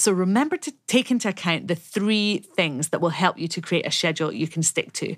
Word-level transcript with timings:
So 0.00 0.12
remember 0.12 0.56
to 0.56 0.72
take 0.88 1.10
into 1.10 1.28
account 1.28 1.68
the 1.68 1.74
three 1.74 2.38
things 2.38 2.88
that 2.88 3.02
will 3.02 3.10
help 3.10 3.38
you 3.38 3.46
to 3.48 3.60
create 3.60 3.86
a 3.86 3.90
schedule 3.90 4.32
you 4.32 4.48
can 4.48 4.62
stick 4.62 4.94
to. 4.94 5.16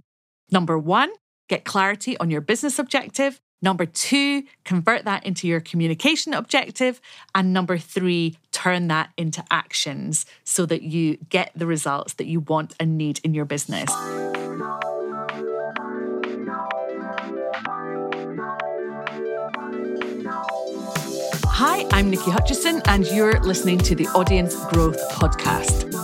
Number 0.50 0.76
one, 0.76 1.12
get 1.48 1.64
clarity 1.64 2.18
on 2.18 2.30
your 2.30 2.40
business 2.40 2.80
objective. 2.80 3.40
Number 3.62 3.86
two, 3.86 4.42
convert 4.64 5.04
that 5.04 5.24
into 5.24 5.46
your 5.46 5.60
communication 5.60 6.34
objective. 6.34 7.00
And 7.32 7.52
number 7.52 7.78
three, 7.78 8.36
turn 8.50 8.88
that 8.88 9.10
into 9.16 9.44
actions 9.52 10.26
so 10.42 10.66
that 10.66 10.82
you 10.82 11.16
get 11.28 11.52
the 11.54 11.66
results 11.66 12.14
that 12.14 12.26
you 12.26 12.40
want 12.40 12.74
and 12.80 12.98
need 12.98 13.20
in 13.22 13.34
your 13.34 13.44
business. 13.44 13.88
Hi, 21.64 21.86
I'm 21.92 22.10
Niki 22.10 22.32
Hutchison, 22.32 22.82
and 22.86 23.06
you're 23.06 23.38
listening 23.38 23.78
to 23.78 23.94
the 23.94 24.08
Audience 24.08 24.56
Growth 24.72 24.98
Podcast. 25.12 25.94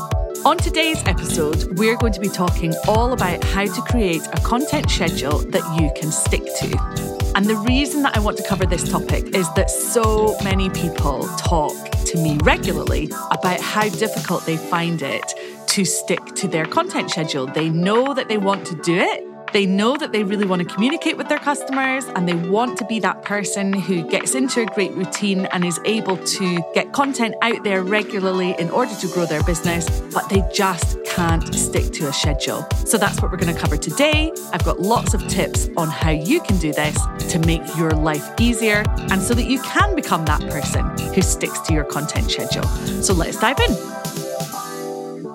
On 0.45 0.57
today's 0.57 1.03
episode, 1.04 1.76
we're 1.76 1.96
going 1.96 2.12
to 2.12 2.21
be 2.21 2.29
talking 2.29 2.72
all 2.86 3.12
about 3.12 3.43
how 3.43 3.64
to 3.64 3.82
create 3.82 4.22
a 4.35 4.40
content 4.43 4.89
schedule 4.89 5.39
that 5.39 5.80
you 5.80 5.90
can 6.00 6.13
stick 6.13 6.44
to. 6.61 7.32
And 7.35 7.44
the 7.44 7.57
reason 7.66 8.04
that 8.04 8.16
I 8.16 8.21
want 8.21 8.36
to 8.36 8.44
cover 8.44 8.66
this 8.66 8.89
topic 8.89 9.35
is 9.35 9.52
that 9.54 9.68
so 9.68 10.36
many 10.44 10.71
people 10.71 11.26
talk 11.39 11.75
to 12.04 12.18
me 12.18 12.38
regularly 12.44 13.07
about 13.32 13.61
how 13.61 13.88
difficult 13.88 14.46
they 14.46 14.58
find 14.58 15.02
it 15.02 15.25
to 15.66 15.85
stick 15.85 16.25
to 16.36 16.46
their 16.46 16.66
content 16.66 17.11
schedule. 17.11 17.46
They 17.46 17.68
know 17.68 18.14
that 18.14 18.29
they 18.29 18.38
want 18.38 18.64
to 18.68 18.77
do 18.77 18.94
it, 18.94 19.28
they 19.52 19.66
know 19.66 19.96
that 19.96 20.12
they 20.12 20.25
really 20.25 20.46
want 20.46 20.61
to 20.62 20.75
communicate 20.75 21.16
with 21.16 21.29
their 21.29 21.38
customers 21.38 22.04
and 22.14 22.29
they 22.29 22.34
want 22.34 22.79
to 22.79 22.84
be 22.84 23.00
that 23.00 23.22
person 23.22 23.72
who 23.72 24.02
gets 24.08 24.34
into 24.34 24.62
a 24.62 24.66
great 24.66 24.93
routine 24.93 25.46
and 25.46 25.64
is 25.64 25.80
able 25.84 26.16
to 26.18 26.62
get 26.74 26.93
content 26.93 27.34
out 27.43 27.64
there 27.64 27.82
regularly 27.82 28.54
in 28.58 28.71
order 28.71 28.94
to 28.94 29.08
grow 29.08 29.26
their 29.26 29.43
business, 29.44 29.88
but 30.12 30.29
they 30.29 30.43
just 30.52 31.02
can't 31.04 31.54
stick 31.54 31.93
to 31.93 32.08
a 32.08 32.12
schedule. 32.12 32.66
So 32.84 32.98
that's 32.98 33.20
what 33.20 33.30
we're 33.30 33.38
going 33.38 33.55
to 33.55 33.60
cover 33.60 33.77
today. 33.77 34.32
I've 34.52 34.64
got 34.64 34.80
lots 34.80 35.14
of 35.14 35.27
tips 35.28 35.68
on 35.77 35.88
how 35.88 36.10
you 36.10 36.40
can 36.40 36.58
do 36.58 36.72
this 36.72 36.98
to 37.33 37.38
make 37.40 37.62
your 37.77 37.90
life 37.90 38.28
easier 38.40 38.84
and 39.10 39.20
so 39.20 39.34
that 39.34 39.46
you 39.46 39.60
can 39.62 39.94
become 39.94 40.24
that 40.27 40.40
person 40.42 40.86
who 41.14 41.22
sticks 41.22 41.60
to 41.60 41.72
your 41.74 41.84
content 41.84 42.30
schedule. 42.30 42.64
So 43.02 43.14
let's 43.14 43.38
dive 43.38 43.58
in 43.60 43.98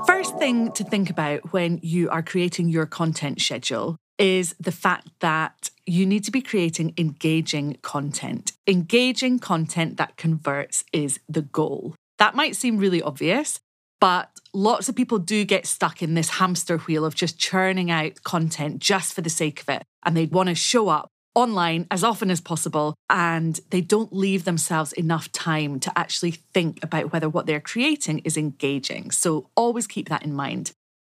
first 0.05 0.37
thing 0.37 0.71
to 0.71 0.83
think 0.83 1.09
about 1.09 1.53
when 1.53 1.79
you 1.81 2.09
are 2.09 2.23
creating 2.23 2.69
your 2.69 2.85
content 2.85 3.41
schedule 3.41 3.97
is 4.17 4.55
the 4.59 4.71
fact 4.71 5.09
that 5.19 5.69
you 5.85 6.05
need 6.05 6.23
to 6.23 6.31
be 6.31 6.41
creating 6.41 6.93
engaging 6.97 7.77
content. 7.81 8.53
Engaging 8.67 9.39
content 9.39 9.97
that 9.97 10.17
converts 10.17 10.83
is 10.93 11.19
the 11.27 11.41
goal. 11.41 11.95
That 12.19 12.35
might 12.35 12.55
seem 12.55 12.77
really 12.77 13.01
obvious, 13.01 13.59
but 13.99 14.29
lots 14.53 14.87
of 14.87 14.95
people 14.95 15.17
do 15.17 15.43
get 15.45 15.65
stuck 15.65 16.01
in 16.01 16.13
this 16.13 16.29
hamster 16.29 16.77
wheel 16.77 17.05
of 17.05 17.15
just 17.15 17.39
churning 17.39 17.89
out 17.89 18.23
content 18.23 18.79
just 18.79 19.13
for 19.13 19.21
the 19.21 19.29
sake 19.29 19.61
of 19.61 19.69
it. 19.69 19.83
And 20.03 20.15
they 20.15 20.25
want 20.25 20.49
to 20.49 20.55
show 20.55 20.89
up 20.89 21.07
online 21.35 21.87
as 21.89 22.03
often 22.03 22.29
as 22.29 22.41
possible 22.41 22.93
and 23.09 23.59
they 23.71 23.81
don't 23.81 24.13
leave 24.13 24.43
themselves 24.43 24.93
enough 24.93 25.31
time 25.31 25.79
to 25.79 25.91
actually 25.97 26.31
think 26.31 26.83
about 26.83 27.11
whether 27.11 27.27
what 27.27 27.45
they're 27.45 27.59
creating 27.59 28.19
is 28.19 28.37
engaging. 28.37 29.09
So 29.11 29.49
always 29.55 29.87
keep 29.87 30.09
that 30.09 30.23
in 30.23 30.33
mind. 30.33 30.71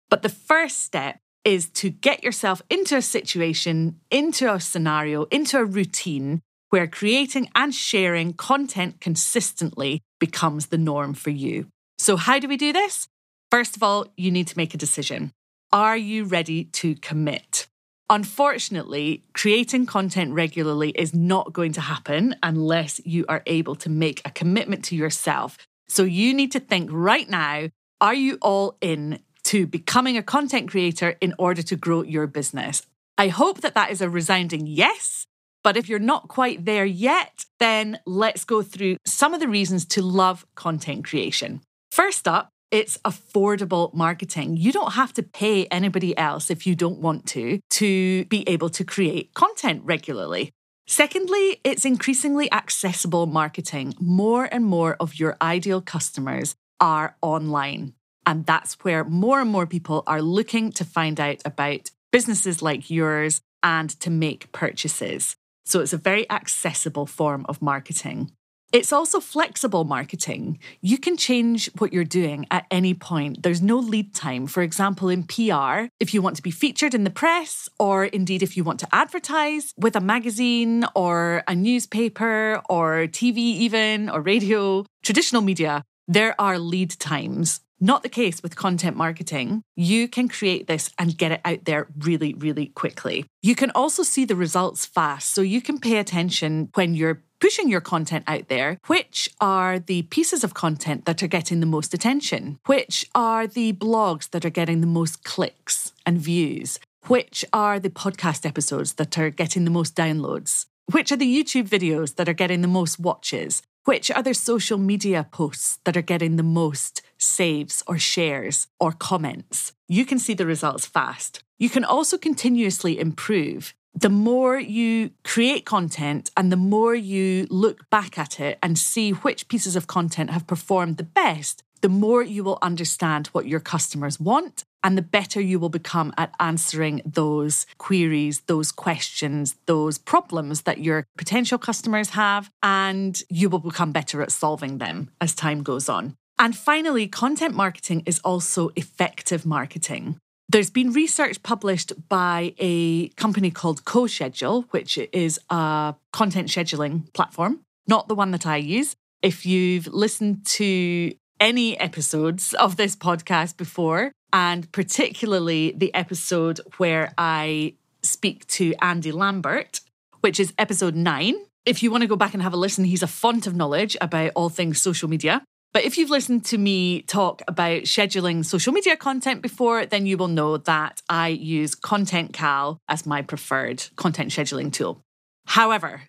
But 0.09 0.21
the 0.21 0.29
first 0.29 0.83
step 0.83 1.19
is 1.45 1.69
to 1.69 1.89
get 1.89 2.23
yourself 2.23 2.61
into 2.69 2.95
a 2.95 3.01
situation, 3.01 3.99
into 4.11 4.51
a 4.51 4.59
scenario, 4.59 5.23
into 5.25 5.57
a 5.57 5.65
routine 5.65 6.41
where 6.69 6.87
creating 6.87 7.49
and 7.55 7.73
sharing 7.73 8.33
content 8.33 9.01
consistently 9.01 10.01
becomes 10.19 10.67
the 10.67 10.77
norm 10.77 11.13
for 11.13 11.29
you. 11.29 11.67
So, 11.97 12.15
how 12.15 12.39
do 12.39 12.47
we 12.47 12.57
do 12.57 12.71
this? 12.71 13.07
First 13.51 13.75
of 13.75 13.83
all, 13.83 14.07
you 14.15 14.31
need 14.31 14.47
to 14.47 14.57
make 14.57 14.73
a 14.73 14.77
decision. 14.77 15.31
Are 15.71 15.97
you 15.97 16.25
ready 16.25 16.65
to 16.65 16.95
commit? 16.95 17.67
Unfortunately, 18.11 19.23
creating 19.33 19.85
content 19.85 20.33
regularly 20.33 20.89
is 20.91 21.13
not 21.13 21.53
going 21.53 21.73
to 21.73 21.81
happen 21.81 22.35
unless 22.41 22.99
you 23.05 23.25
are 23.29 23.43
able 23.45 23.75
to 23.75 23.89
make 23.89 24.21
a 24.25 24.31
commitment 24.31 24.83
to 24.85 24.95
yourself. 24.95 25.57
So, 25.87 26.03
you 26.03 26.33
need 26.33 26.51
to 26.51 26.59
think 26.59 26.89
right 26.91 27.29
now 27.29 27.69
are 28.01 28.13
you 28.13 28.37
all 28.41 28.77
in 28.79 29.19
to 29.49 29.67
becoming 29.67 30.17
a 30.17 30.23
content 30.23 30.69
creator 30.69 31.15
in 31.21 31.33
order 31.37 31.61
to 31.63 31.75
grow 31.75 32.03
your 32.03 32.27
business? 32.27 32.83
I 33.17 33.27
hope 33.29 33.61
that 33.61 33.73
that 33.75 33.91
is 33.91 34.01
a 34.01 34.09
resounding 34.09 34.67
yes. 34.67 35.25
But 35.63 35.75
if 35.75 35.89
you're 35.89 35.99
not 35.99 36.27
quite 36.27 36.65
there 36.65 36.85
yet, 36.85 37.45
then 37.59 37.99
let's 38.05 38.45
go 38.45 38.61
through 38.61 38.97
some 39.05 39.33
of 39.33 39.39
the 39.39 39.47
reasons 39.47 39.85
to 39.87 40.01
love 40.01 40.45
content 40.55 41.03
creation. 41.03 41.61
First 41.91 42.27
up, 42.27 42.49
it's 42.71 42.97
affordable 42.99 43.91
marketing. 43.93 44.55
You 44.55 44.71
don't 44.71 44.93
have 44.93 45.13
to 45.13 45.23
pay 45.23 45.65
anybody 45.65 46.15
else 46.15 46.51
if 46.51 46.67
you 46.67 46.75
don't 46.75 46.99
want 46.99 47.25
to 47.29 47.59
to 47.71 48.25
be 48.25 48.47
able 48.47 48.69
to 48.69 48.83
create 48.83 49.33
content 49.33 49.81
regularly. 49.83 50.51
Secondly, 50.87 51.59
it's 51.63 51.85
increasingly 51.85 52.51
accessible 52.51 53.25
marketing. 53.25 53.95
More 53.99 54.45
and 54.51 54.63
more 54.63 54.95
of 54.99 55.19
your 55.19 55.37
ideal 55.41 55.81
customers 55.81 56.55
are 56.79 57.15
online. 57.21 57.93
And 58.29 58.45
that's 58.45 58.75
where 58.83 59.03
more 59.03 59.41
and 59.41 59.49
more 59.49 59.65
people 59.65 60.03
are 60.05 60.21
looking 60.21 60.71
to 60.73 60.85
find 60.85 61.19
out 61.19 61.41
about 61.45 61.89
businesses 62.11 62.61
like 62.61 62.91
yours 62.91 63.41
and 63.63 63.89
to 64.01 64.11
make 64.11 64.51
purchases. 64.51 65.35
So 65.65 65.79
it's 65.79 65.93
a 65.93 65.97
very 65.97 66.29
accessible 66.29 67.07
form 67.07 67.43
of 67.49 67.59
marketing. 67.59 68.29
It's 68.71 68.93
also 68.93 69.19
flexible 69.19 69.83
marketing. 69.83 70.59
You 70.79 70.99
can 70.99 71.17
change 71.17 71.71
what 71.79 71.91
you're 71.91 72.03
doing 72.03 72.45
at 72.51 72.67
any 72.69 72.93
point. 72.93 73.41
There's 73.41 73.63
no 73.63 73.79
lead 73.79 74.13
time. 74.13 74.45
For 74.45 74.61
example, 74.61 75.09
in 75.09 75.23
PR, 75.23 75.89
if 75.99 76.13
you 76.13 76.21
want 76.21 76.35
to 76.35 76.43
be 76.43 76.51
featured 76.51 76.93
in 76.93 77.05
the 77.05 77.09
press, 77.09 77.67
or 77.79 78.05
indeed 78.05 78.43
if 78.43 78.55
you 78.55 78.63
want 78.63 78.79
to 78.81 78.87
advertise 78.91 79.73
with 79.75 79.95
a 79.95 80.01
magazine 80.01 80.85
or 80.93 81.41
a 81.47 81.55
newspaper 81.55 82.61
or 82.69 83.07
TV, 83.07 83.37
even 83.37 84.07
or 84.07 84.21
radio, 84.21 84.85
traditional 85.01 85.41
media, 85.41 85.83
there 86.07 86.39
are 86.39 86.59
lead 86.59 86.91
times. 86.99 87.61
Not 87.79 88.03
the 88.03 88.09
case 88.09 88.43
with 88.43 88.57
content 88.57 88.97
marketing. 88.97 89.61
You 89.75 90.09
can 90.09 90.27
create 90.27 90.67
this 90.67 90.91
and 90.97 91.17
get 91.17 91.31
it 91.31 91.41
out 91.45 91.63
there 91.63 91.87
really, 91.99 92.33
really 92.33 92.67
quickly. 92.67 93.25
You 93.41 93.55
can 93.55 93.71
also 93.71 94.03
see 94.03 94.25
the 94.25 94.35
results 94.35 94.85
fast. 94.85 95.33
So 95.33 95.41
you 95.41 95.61
can 95.61 95.79
pay 95.79 95.97
attention 95.97 96.69
when 96.73 96.93
you're 96.93 97.23
pushing 97.39 97.69
your 97.69 97.79
content 97.79 98.25
out 98.27 98.49
there. 98.49 98.77
Which 98.87 99.29
are 99.39 99.79
the 99.79 100.01
pieces 100.03 100.43
of 100.43 100.53
content 100.53 101.05
that 101.05 101.23
are 101.23 101.27
getting 101.27 101.61
the 101.61 101.65
most 101.65 101.93
attention? 101.93 102.59
Which 102.65 103.05
are 103.15 103.47
the 103.47 103.71
blogs 103.71 104.29
that 104.31 104.43
are 104.43 104.49
getting 104.49 104.81
the 104.81 104.87
most 104.87 105.23
clicks 105.23 105.93
and 106.05 106.17
views? 106.17 106.79
Which 107.07 107.45
are 107.53 107.79
the 107.79 107.89
podcast 107.89 108.45
episodes 108.45 108.95
that 108.95 109.17
are 109.17 109.29
getting 109.29 109.63
the 109.63 109.71
most 109.71 109.95
downloads? 109.95 110.65
Which 110.91 111.13
are 111.13 111.17
the 111.17 111.43
YouTube 111.43 111.69
videos 111.69 112.15
that 112.15 112.27
are 112.27 112.33
getting 112.33 112.61
the 112.61 112.67
most 112.67 112.99
watches? 112.99 113.61
Which 113.85 114.11
are 114.11 114.21
the 114.21 114.33
social 114.33 114.77
media 114.77 115.25
posts 115.31 115.79
that 115.85 115.95
are 115.95 116.01
getting 116.01 116.35
the 116.35 116.43
most 116.43 117.01
saves 117.19 117.83
or 117.85 117.97
shares 117.97 118.67
or 118.79 118.91
comments? 118.91 119.73
You 119.87 120.05
can 120.05 120.19
see 120.19 120.33
the 120.33 120.45
results 120.45 120.85
fast. 120.85 121.43
You 121.57 121.69
can 121.69 121.83
also 121.83 122.17
continuously 122.17 122.99
improve. 122.99 123.73
The 123.93 124.09
more 124.09 124.57
you 124.57 125.11
create 125.23 125.65
content 125.65 126.31
and 126.37 126.51
the 126.51 126.55
more 126.55 126.95
you 126.95 127.47
look 127.49 127.89
back 127.89 128.17
at 128.17 128.39
it 128.39 128.57
and 128.63 128.77
see 128.77 129.11
which 129.11 129.47
pieces 129.47 129.75
of 129.75 129.87
content 129.87 130.29
have 130.29 130.47
performed 130.47 130.97
the 130.97 131.03
best, 131.03 131.63
the 131.81 131.89
more 131.89 132.21
you 132.23 132.43
will 132.43 132.59
understand 132.61 133.27
what 133.27 133.47
your 133.47 133.59
customers 133.59 134.19
want 134.19 134.63
and 134.83 134.97
the 134.97 135.01
better 135.01 135.41
you 135.41 135.59
will 135.59 135.69
become 135.69 136.13
at 136.17 136.33
answering 136.39 137.01
those 137.05 137.65
queries, 137.77 138.41
those 138.41 138.71
questions, 138.71 139.55
those 139.65 139.97
problems 139.97 140.61
that 140.61 140.79
your 140.79 141.05
potential 141.17 141.57
customers 141.57 142.09
have, 142.11 142.49
and 142.63 143.21
you 143.29 143.49
will 143.49 143.59
become 143.59 143.91
better 143.91 144.21
at 144.21 144.31
solving 144.31 144.77
them 144.77 145.09
as 145.19 145.35
time 145.35 145.63
goes 145.63 145.89
on. 145.89 146.15
And 146.39 146.55
finally, 146.55 147.07
content 147.07 147.53
marketing 147.53 148.03
is 148.05 148.19
also 148.19 148.69
effective 148.77 149.45
marketing. 149.45 150.17
There's 150.47 150.71
been 150.71 150.93
research 150.93 151.43
published 151.43 151.91
by 152.07 152.55
a 152.57 153.09
company 153.09 153.51
called 153.51 153.83
CoSchedule, 153.83 154.65
which 154.71 154.97
is 155.11 155.39
a 155.49 155.93
content 156.13 156.47
scheduling 156.47 157.13
platform, 157.13 157.59
not 157.87 158.07
the 158.07 158.15
one 158.15 158.31
that 158.31 158.47
I 158.47 158.55
use. 158.55 158.95
If 159.21 159.45
you've 159.45 159.87
listened 159.87 160.45
to 160.57 161.13
any 161.41 161.77
episodes 161.77 162.53
of 162.53 162.77
this 162.77 162.95
podcast 162.95 163.57
before, 163.57 164.13
and 164.31 164.71
particularly 164.71 165.73
the 165.75 165.93
episode 165.93 166.61
where 166.77 167.13
I 167.17 167.73
speak 168.01 168.47
to 168.47 168.73
Andy 168.81 169.11
Lambert, 169.11 169.81
which 170.21 170.39
is 170.39 170.53
episode 170.57 170.95
nine. 170.95 171.35
If 171.65 171.83
you 171.83 171.91
want 171.91 172.01
to 172.01 172.07
go 172.07 172.15
back 172.15 172.33
and 172.33 172.41
have 172.41 172.53
a 172.53 172.57
listen, 172.57 172.85
he's 172.85 173.03
a 173.03 173.07
font 173.07 173.45
of 173.45 173.55
knowledge 173.55 173.97
about 173.99 174.31
all 174.35 174.49
things 174.49 174.81
social 174.81 175.09
media. 175.09 175.43
But 175.73 175.83
if 175.83 175.97
you've 175.97 176.09
listened 176.09 176.45
to 176.45 176.57
me 176.57 177.03
talk 177.03 177.41
about 177.47 177.83
scheduling 177.83 178.43
social 178.43 178.73
media 178.73 178.97
content 178.97 179.41
before, 179.41 179.85
then 179.85 180.05
you 180.05 180.17
will 180.17 180.27
know 180.27 180.57
that 180.57 181.01
I 181.07 181.27
use 181.27 181.75
ContentCal 181.75 182.77
as 182.87 183.05
my 183.05 183.21
preferred 183.21 183.85
content 183.95 184.31
scheduling 184.31 184.73
tool. 184.73 185.01
However, 185.45 186.03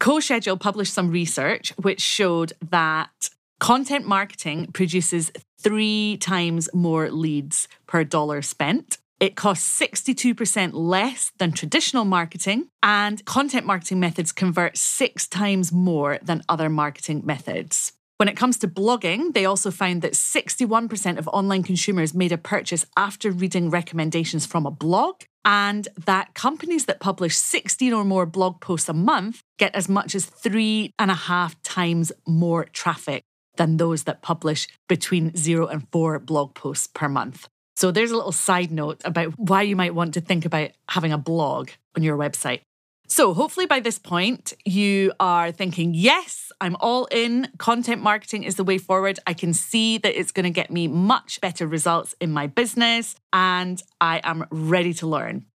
CoSchedule 0.00 0.60
published 0.60 0.92
some 0.92 1.10
research 1.10 1.72
which 1.78 2.00
showed 2.00 2.52
that 2.70 3.10
Content 3.58 4.06
marketing 4.06 4.66
produces 4.72 5.32
three 5.58 6.18
times 6.18 6.68
more 6.74 7.10
leads 7.10 7.68
per 7.86 8.04
dollar 8.04 8.42
spent. 8.42 8.98
It 9.18 9.34
costs 9.34 9.80
62% 9.80 10.72
less 10.74 11.32
than 11.38 11.52
traditional 11.52 12.04
marketing, 12.04 12.68
and 12.82 13.24
content 13.24 13.64
marketing 13.64 13.98
methods 13.98 14.30
convert 14.30 14.76
six 14.76 15.26
times 15.26 15.72
more 15.72 16.18
than 16.22 16.42
other 16.50 16.68
marketing 16.68 17.22
methods. 17.24 17.92
When 18.18 18.28
it 18.28 18.36
comes 18.36 18.56
to 18.58 18.68
blogging, 18.68 19.34
they 19.34 19.44
also 19.44 19.70
found 19.70 20.00
that 20.00 20.12
61% 20.12 21.18
of 21.18 21.28
online 21.28 21.62
consumers 21.62 22.14
made 22.14 22.32
a 22.32 22.38
purchase 22.38 22.86
after 22.96 23.30
reading 23.30 23.68
recommendations 23.68 24.46
from 24.46 24.64
a 24.64 24.70
blog, 24.70 25.16
and 25.44 25.86
that 26.06 26.32
companies 26.32 26.86
that 26.86 26.98
publish 26.98 27.36
16 27.36 27.92
or 27.92 28.04
more 28.04 28.24
blog 28.24 28.62
posts 28.62 28.88
a 28.88 28.94
month 28.94 29.42
get 29.58 29.74
as 29.74 29.90
much 29.90 30.14
as 30.14 30.24
three 30.24 30.92
and 30.98 31.10
a 31.10 31.14
half 31.14 31.60
times 31.62 32.10
more 32.26 32.64
traffic 32.64 33.22
than 33.56 33.76
those 33.76 34.04
that 34.04 34.22
publish 34.22 34.66
between 34.88 35.36
zero 35.36 35.66
and 35.66 35.86
four 35.92 36.18
blog 36.18 36.54
posts 36.54 36.86
per 36.86 37.10
month. 37.10 37.48
So 37.76 37.90
there's 37.90 38.10
a 38.10 38.16
little 38.16 38.32
side 38.32 38.72
note 38.72 39.02
about 39.04 39.38
why 39.38 39.60
you 39.60 39.76
might 39.76 39.94
want 39.94 40.14
to 40.14 40.22
think 40.22 40.46
about 40.46 40.70
having 40.88 41.12
a 41.12 41.18
blog 41.18 41.68
on 41.94 42.02
your 42.02 42.16
website. 42.16 42.62
So, 43.08 43.34
hopefully, 43.34 43.66
by 43.66 43.80
this 43.80 43.98
point, 43.98 44.52
you 44.64 45.12
are 45.20 45.52
thinking, 45.52 45.94
yes, 45.94 46.50
I'm 46.60 46.76
all 46.80 47.06
in. 47.06 47.48
Content 47.56 48.02
marketing 48.02 48.42
is 48.42 48.56
the 48.56 48.64
way 48.64 48.78
forward. 48.78 49.20
I 49.26 49.32
can 49.32 49.54
see 49.54 49.98
that 49.98 50.18
it's 50.18 50.32
going 50.32 50.44
to 50.44 50.50
get 50.50 50.70
me 50.72 50.88
much 50.88 51.40
better 51.40 51.66
results 51.68 52.16
in 52.20 52.32
my 52.32 52.48
business, 52.48 53.14
and 53.32 53.80
I 54.00 54.20
am 54.24 54.46
ready 54.50 54.92
to 54.94 55.06
learn. 55.06 55.46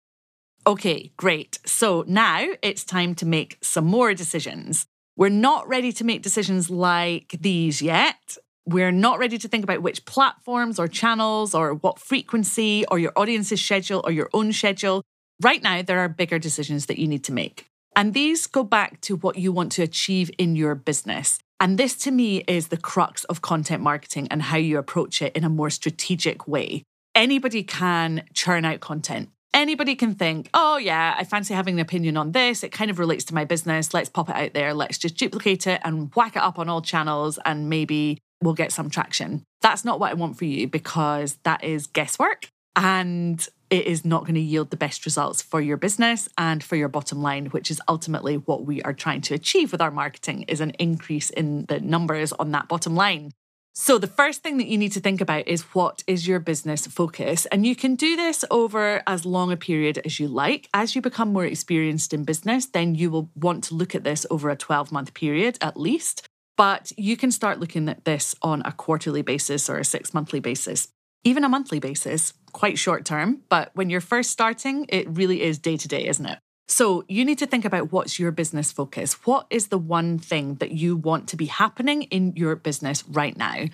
Okay, 0.65 1.12
great. 1.18 1.59
So 1.65 2.06
now 2.07 2.48
it's 2.62 2.86
time 2.86 3.15
to 3.15 3.25
make 3.25 3.57
some 3.62 3.86
more 3.86 4.13
decisions. 4.13 4.86
We're 5.18 5.30
not 5.30 5.68
ready 5.68 5.92
to 5.94 6.06
make 6.06 6.21
decisions 6.21 6.69
like 6.69 7.36
these 7.42 7.81
yet. 7.81 8.38
We're 8.65 8.92
not 8.92 9.19
ready 9.19 9.38
to 9.39 9.48
think 9.48 9.63
about 9.63 9.81
which 9.81 10.06
platforms 10.06 10.80
or 10.80 10.88
channels 10.88 11.53
or 11.53 11.74
what 11.74 12.00
frequency 12.00 12.86
or 12.89 13.00
your 13.00 13.12
audience's 13.15 13.62
schedule 13.62 14.01
or 14.06 14.12
your 14.12 14.30
own 14.33 14.53
schedule. 14.53 15.03
Right 15.41 15.63
now, 15.63 15.81
there 15.81 15.99
are 15.99 16.07
bigger 16.07 16.38
decisions 16.38 16.85
that 16.85 16.99
you 16.99 17.07
need 17.07 17.23
to 17.23 17.33
make. 17.33 17.65
And 17.95 18.13
these 18.13 18.45
go 18.45 18.63
back 18.63 19.01
to 19.01 19.15
what 19.15 19.38
you 19.39 19.51
want 19.51 19.71
to 19.73 19.81
achieve 19.81 20.29
in 20.38 20.55
your 20.55 20.75
business. 20.75 21.39
And 21.59 21.79
this 21.79 21.95
to 21.97 22.11
me 22.11 22.43
is 22.47 22.67
the 22.67 22.77
crux 22.77 23.23
of 23.23 23.41
content 23.41 23.81
marketing 23.81 24.27
and 24.29 24.43
how 24.43 24.57
you 24.57 24.77
approach 24.77 25.19
it 25.21 25.35
in 25.35 25.43
a 25.43 25.49
more 25.49 25.71
strategic 25.71 26.47
way. 26.47 26.83
Anybody 27.15 27.63
can 27.63 28.23
churn 28.33 28.65
out 28.65 28.81
content. 28.81 29.29
Anybody 29.53 29.95
can 29.95 30.13
think, 30.13 30.47
oh, 30.53 30.77
yeah, 30.77 31.15
I 31.17 31.23
fancy 31.23 31.55
having 31.55 31.75
an 31.75 31.81
opinion 31.81 32.17
on 32.17 32.33
this. 32.33 32.63
It 32.63 32.71
kind 32.71 32.91
of 32.91 32.99
relates 32.99 33.25
to 33.25 33.33
my 33.33 33.43
business. 33.43 33.93
Let's 33.93 34.09
pop 34.09 34.29
it 34.29 34.35
out 34.35 34.53
there. 34.53 34.75
Let's 34.75 34.99
just 34.99 35.17
duplicate 35.17 35.65
it 35.65 35.81
and 35.83 36.13
whack 36.15 36.35
it 36.35 36.41
up 36.41 36.59
on 36.59 36.69
all 36.69 36.81
channels 36.81 37.39
and 37.45 37.67
maybe 37.67 38.19
we'll 38.43 38.53
get 38.53 38.71
some 38.71 38.91
traction. 38.91 39.43
That's 39.61 39.83
not 39.83 39.99
what 39.99 40.11
I 40.11 40.13
want 40.13 40.38
for 40.38 40.45
you 40.45 40.67
because 40.67 41.38
that 41.43 41.63
is 41.63 41.88
guesswork 41.88 42.47
and 42.75 43.45
it 43.71 43.88
is 43.88 44.06
not 44.06 44.21
going 44.21 44.35
to 44.35 44.41
yield 44.41 44.69
the 44.69 44.77
best 44.77 45.06
results 45.06 45.41
for 45.41 45.59
your 45.59 45.77
business 45.77 46.29
and 46.38 46.63
for 46.63 46.75
your 46.75 46.89
bottom 46.89 47.21
line 47.21 47.47
which 47.47 47.71
is 47.71 47.81
ultimately 47.88 48.35
what 48.35 48.65
we 48.65 48.81
are 48.83 48.94
trying 48.94 49.21
to 49.21 49.33
achieve 49.33 49.71
with 49.71 49.81
our 49.81 49.89
marketing 49.89 50.44
is 50.44 50.62
an 50.62 50.71
increase 50.71 51.31
in 51.31 51.65
the 51.68 51.79
numbers 51.79 52.31
on 52.33 52.51
that 52.51 52.68
bottom 52.68 52.95
line 52.95 53.31
so, 53.73 53.97
the 53.97 54.06
first 54.06 54.44
thing 54.44 54.57
that 54.57 54.68
you 54.68 54.77
need 54.77 54.91
to 54.91 55.00
think 55.00 55.21
about 55.21 55.47
is 55.47 55.62
what 55.73 56.03
is 56.06 56.27
your 56.27 56.39
business 56.39 56.85
focus? 56.88 57.45
And 57.45 57.65
you 57.65 57.73
can 57.73 57.95
do 57.95 58.18
this 58.18 58.44
over 58.51 59.01
as 59.07 59.25
long 59.25 59.50
a 59.50 59.56
period 59.56 60.01
as 60.03 60.19
you 60.19 60.27
like. 60.27 60.67
As 60.74 60.94
you 60.94 61.01
become 61.01 61.31
more 61.31 61.45
experienced 61.45 62.13
in 62.13 62.25
business, 62.25 62.65
then 62.65 62.95
you 62.95 63.09
will 63.09 63.29
want 63.33 63.63
to 63.65 63.75
look 63.75 63.95
at 63.95 64.03
this 64.03 64.25
over 64.29 64.50
a 64.50 64.57
12 64.57 64.91
month 64.91 65.13
period 65.13 65.57
at 65.62 65.79
least. 65.79 66.27
But 66.57 66.91
you 66.97 67.15
can 67.15 67.31
start 67.31 67.62
looking 67.62 67.88
at 67.88 68.03
this 68.03 68.35
on 68.41 68.62
a 68.65 68.74
quarterly 68.74 69.21
basis 69.21 69.69
or 69.69 69.77
a 69.77 69.85
six 69.85 70.13
monthly 70.13 70.41
basis, 70.41 70.89
even 71.23 71.44
a 71.44 71.50
monthly 71.50 71.79
basis, 71.79 72.33
quite 72.51 72.77
short 72.77 73.06
term. 73.06 73.41
But 73.50 73.71
when 73.73 73.89
you're 73.89 74.01
first 74.01 74.31
starting, 74.31 74.85
it 74.89 75.07
really 75.09 75.41
is 75.41 75.57
day 75.57 75.77
to 75.77 75.88
day, 75.88 76.07
isn't 76.07 76.25
it? 76.25 76.39
So 76.68 77.03
you 77.09 77.25
need 77.25 77.38
to 77.39 77.45
think 77.45 77.65
about 77.65 77.91
what's 77.91 78.18
your 78.18 78.31
business 78.31 78.71
focus. 78.71 79.13
What 79.25 79.45
is 79.50 79.68
the 79.68 79.77
one 79.77 80.18
thing 80.18 80.56
that 80.56 80.71
you 80.71 80.95
want 80.95 81.27
to 81.29 81.35
be 81.35 81.47
happening 81.47 82.03
in 82.03 82.33
your 82.35 82.56
business 82.56 83.03
right 83.07 83.35
now? 83.35 83.65